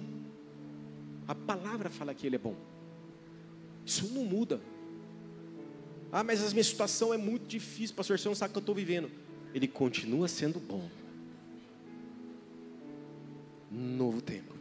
A 1.27 1.35
palavra 1.35 1.89
fala 1.89 2.15
que 2.15 2.27
Ele 2.27 2.37
é 2.37 2.39
bom. 2.39 2.55
Isso 3.85 4.13
não 4.13 4.25
muda. 4.25 4.61
Ah, 6.13 6.23
mas 6.23 6.43
a 6.47 6.51
minha 6.51 6.65
situação 6.65 7.13
é 7.13 7.17
muito 7.17 7.47
difícil, 7.47 7.97
pastor, 7.97 8.19
você 8.19 8.29
não 8.29 8.35
sabe 8.35 8.51
o 8.51 8.53
que 8.53 8.59
eu 8.59 8.61
estou 8.61 8.75
vivendo. 8.75 9.11
Ele 9.55 9.67
continua 9.67 10.29
sendo 10.29 10.61
bom 10.61 10.89
novo 13.71 14.21
tempo. 14.21 14.55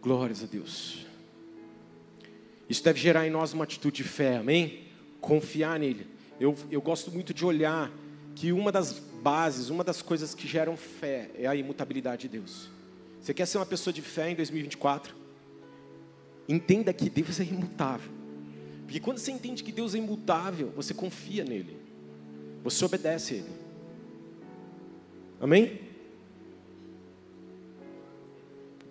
Glórias 0.00 0.42
a 0.42 0.46
Deus. 0.46 1.06
Isso 2.68 2.84
deve 2.84 3.00
gerar 3.00 3.26
em 3.26 3.30
nós 3.30 3.52
uma 3.52 3.64
atitude 3.64 3.96
de 3.96 4.04
fé, 4.04 4.36
amém? 4.36 4.84
Confiar 5.20 5.78
nele. 5.78 6.06
Eu, 6.38 6.54
eu 6.70 6.80
gosto 6.80 7.10
muito 7.10 7.34
de 7.34 7.44
olhar 7.44 7.90
que 8.34 8.52
uma 8.52 8.70
das 8.70 8.92
bases, 8.92 9.68
uma 9.70 9.82
das 9.82 10.02
coisas 10.02 10.34
que 10.34 10.46
geram 10.46 10.76
fé 10.76 11.30
é 11.34 11.46
a 11.46 11.56
imutabilidade 11.56 12.22
de 12.22 12.28
Deus. 12.28 12.70
Você 13.20 13.34
quer 13.34 13.46
ser 13.46 13.58
uma 13.58 13.66
pessoa 13.66 13.92
de 13.92 14.02
fé 14.02 14.30
em 14.30 14.36
2024? 14.36 15.14
Entenda 16.48 16.92
que 16.92 17.10
Deus 17.10 17.40
é 17.40 17.44
imutável. 17.44 18.12
Porque 18.84 19.00
quando 19.00 19.18
você 19.18 19.32
entende 19.32 19.62
que 19.62 19.72
Deus 19.72 19.94
é 19.94 19.98
imutável, 19.98 20.72
você 20.74 20.94
confia 20.94 21.44
nele. 21.44 21.76
Você 22.62 22.84
obedece 22.84 23.34
a 23.34 23.36
ele. 23.38 23.52
Amém? 25.40 25.87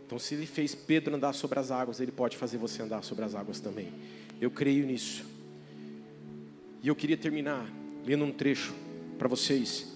Então, 0.08 0.18
se 0.18 0.36
ele 0.36 0.46
fez 0.46 0.74
Pedro 0.74 1.14
andar 1.14 1.34
sobre 1.34 1.60
as 1.60 1.70
águas, 1.70 2.00
ele 2.00 2.14
pode 2.14 2.38
fazer 2.38 2.58
você 2.58 2.82
andar 2.82 3.04
sobre 3.04 3.26
as 3.26 3.36
águas 3.36 3.60
também. 3.60 3.92
Eu 4.40 4.50
creio 4.50 4.86
nisso. 4.86 5.26
E 6.82 6.88
eu 6.88 6.96
queria 6.96 7.18
terminar 7.18 7.70
lendo 8.06 8.24
um 8.24 8.32
trecho 8.32 8.74
para 9.18 9.28
vocês 9.28 9.94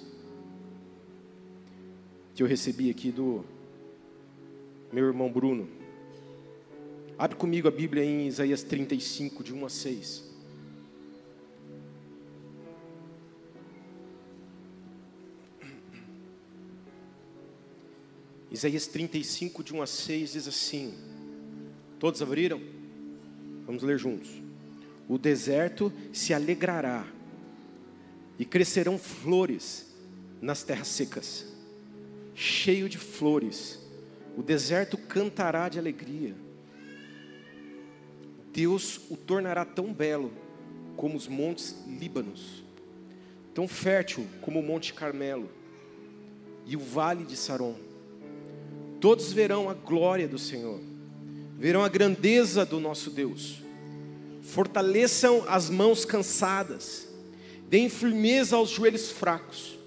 que 2.35 2.43
eu 2.43 2.47
recebi 2.47 2.89
aqui 2.89 3.09
do 3.09 3.45
meu 4.91 5.05
irmão 5.05 5.31
Bruno. 5.31 5.69
Abre 7.17 7.37
comigo 7.37 7.69
a 7.69 7.71
Bíblia 7.71 8.03
em 8.03 8.27
Isaías 8.27 8.63
35, 8.63 9.41
de 9.41 9.53
1 9.53 9.65
a 9.65 9.69
6. 9.69 10.30
Isaías 18.51 18.85
35, 18.85 19.63
de 19.63 19.73
1 19.73 19.81
a 19.81 19.87
6, 19.87 20.33
diz 20.33 20.47
assim: 20.47 20.93
Todos 21.97 22.21
abriram? 22.21 22.61
Vamos 23.65 23.81
ler 23.81 23.97
juntos. 23.97 24.29
O 25.07 25.17
deserto 25.17 25.91
se 26.11 26.33
alegrará, 26.33 27.07
e 28.37 28.43
crescerão 28.43 28.97
flores 28.97 29.93
nas 30.41 30.63
terras 30.63 30.89
secas, 30.89 31.45
cheio 32.35 32.89
de 32.89 32.97
flores, 32.97 33.79
o 34.35 34.41
deserto 34.43 34.97
cantará 34.97 35.69
de 35.69 35.79
alegria. 35.79 36.35
Deus 38.51 38.99
o 39.09 39.15
tornará 39.15 39.63
tão 39.63 39.93
belo 39.93 40.33
como 40.97 41.15
os 41.15 41.27
montes 41.27 41.75
Líbanos, 41.87 42.65
tão 43.53 43.65
fértil 43.67 44.27
como 44.41 44.59
o 44.59 44.63
monte 44.63 44.93
Carmelo 44.93 45.49
e 46.65 46.75
o 46.75 46.79
vale 46.79 47.23
de 47.23 47.37
Saron 47.37 47.90
Todos 49.01 49.33
verão 49.33 49.67
a 49.67 49.73
glória 49.73 50.27
do 50.27 50.37
Senhor, 50.37 50.79
verão 51.57 51.83
a 51.83 51.89
grandeza 51.89 52.63
do 52.63 52.79
nosso 52.79 53.09
Deus. 53.09 53.55
Fortaleçam 54.43 55.43
as 55.47 55.71
mãos 55.71 56.05
cansadas, 56.05 57.07
deem 57.67 57.89
firmeza 57.89 58.55
aos 58.55 58.69
joelhos 58.69 59.09
fracos. 59.09 59.79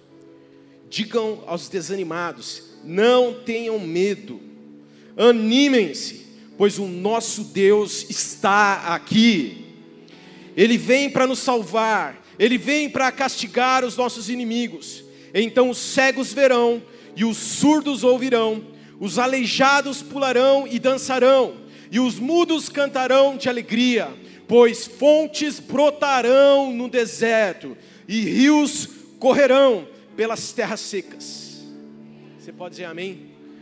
Digam 0.91 1.45
aos 1.47 1.69
desanimados: 1.69 2.65
não 2.83 3.41
tenham 3.45 3.79
medo, 3.79 4.41
animem-se, 5.17 6.27
pois 6.59 6.81
o 6.81 6.87
nosso 6.87 7.45
Deus 7.45 8.11
está 8.11 8.95
aqui. 8.97 9.65
Ele 10.57 10.77
vem 10.77 11.09
para 11.09 11.25
nos 11.25 11.39
salvar, 11.39 12.21
ele 12.37 12.59
vem 12.59 12.91
para 12.91 13.12
castigar 13.12 13.85
os 13.85 13.97
nossos 13.97 14.29
inimigos. 14.29 15.05
Então 15.33 15.71
os 15.71 15.79
cegos 15.79 16.33
verão, 16.33 16.83
e 17.17 17.25
os 17.25 17.37
surdos 17.37 18.03
ouvirão, 18.03 18.74
os 18.99 19.19
aleijados 19.19 20.03
pularão 20.03 20.67
e 20.67 20.79
dançarão, 20.79 21.57
e 21.91 22.01
os 22.01 22.19
mudos 22.19 22.69
cantarão 22.69 23.37
de 23.37 23.49
alegria, 23.49 24.09
pois 24.47 24.87
fontes 24.87 25.59
brotarão 25.61 26.73
no 26.73 26.89
deserto, 26.89 27.77
e 28.07 28.21
rios 28.21 28.89
correrão 29.19 29.87
pelas 30.17 30.53
terras 30.53 30.81
secas. 30.81 31.65
Você 32.39 32.53
pode 32.53 32.73
dizer 32.73 32.85
amém? 32.85 33.34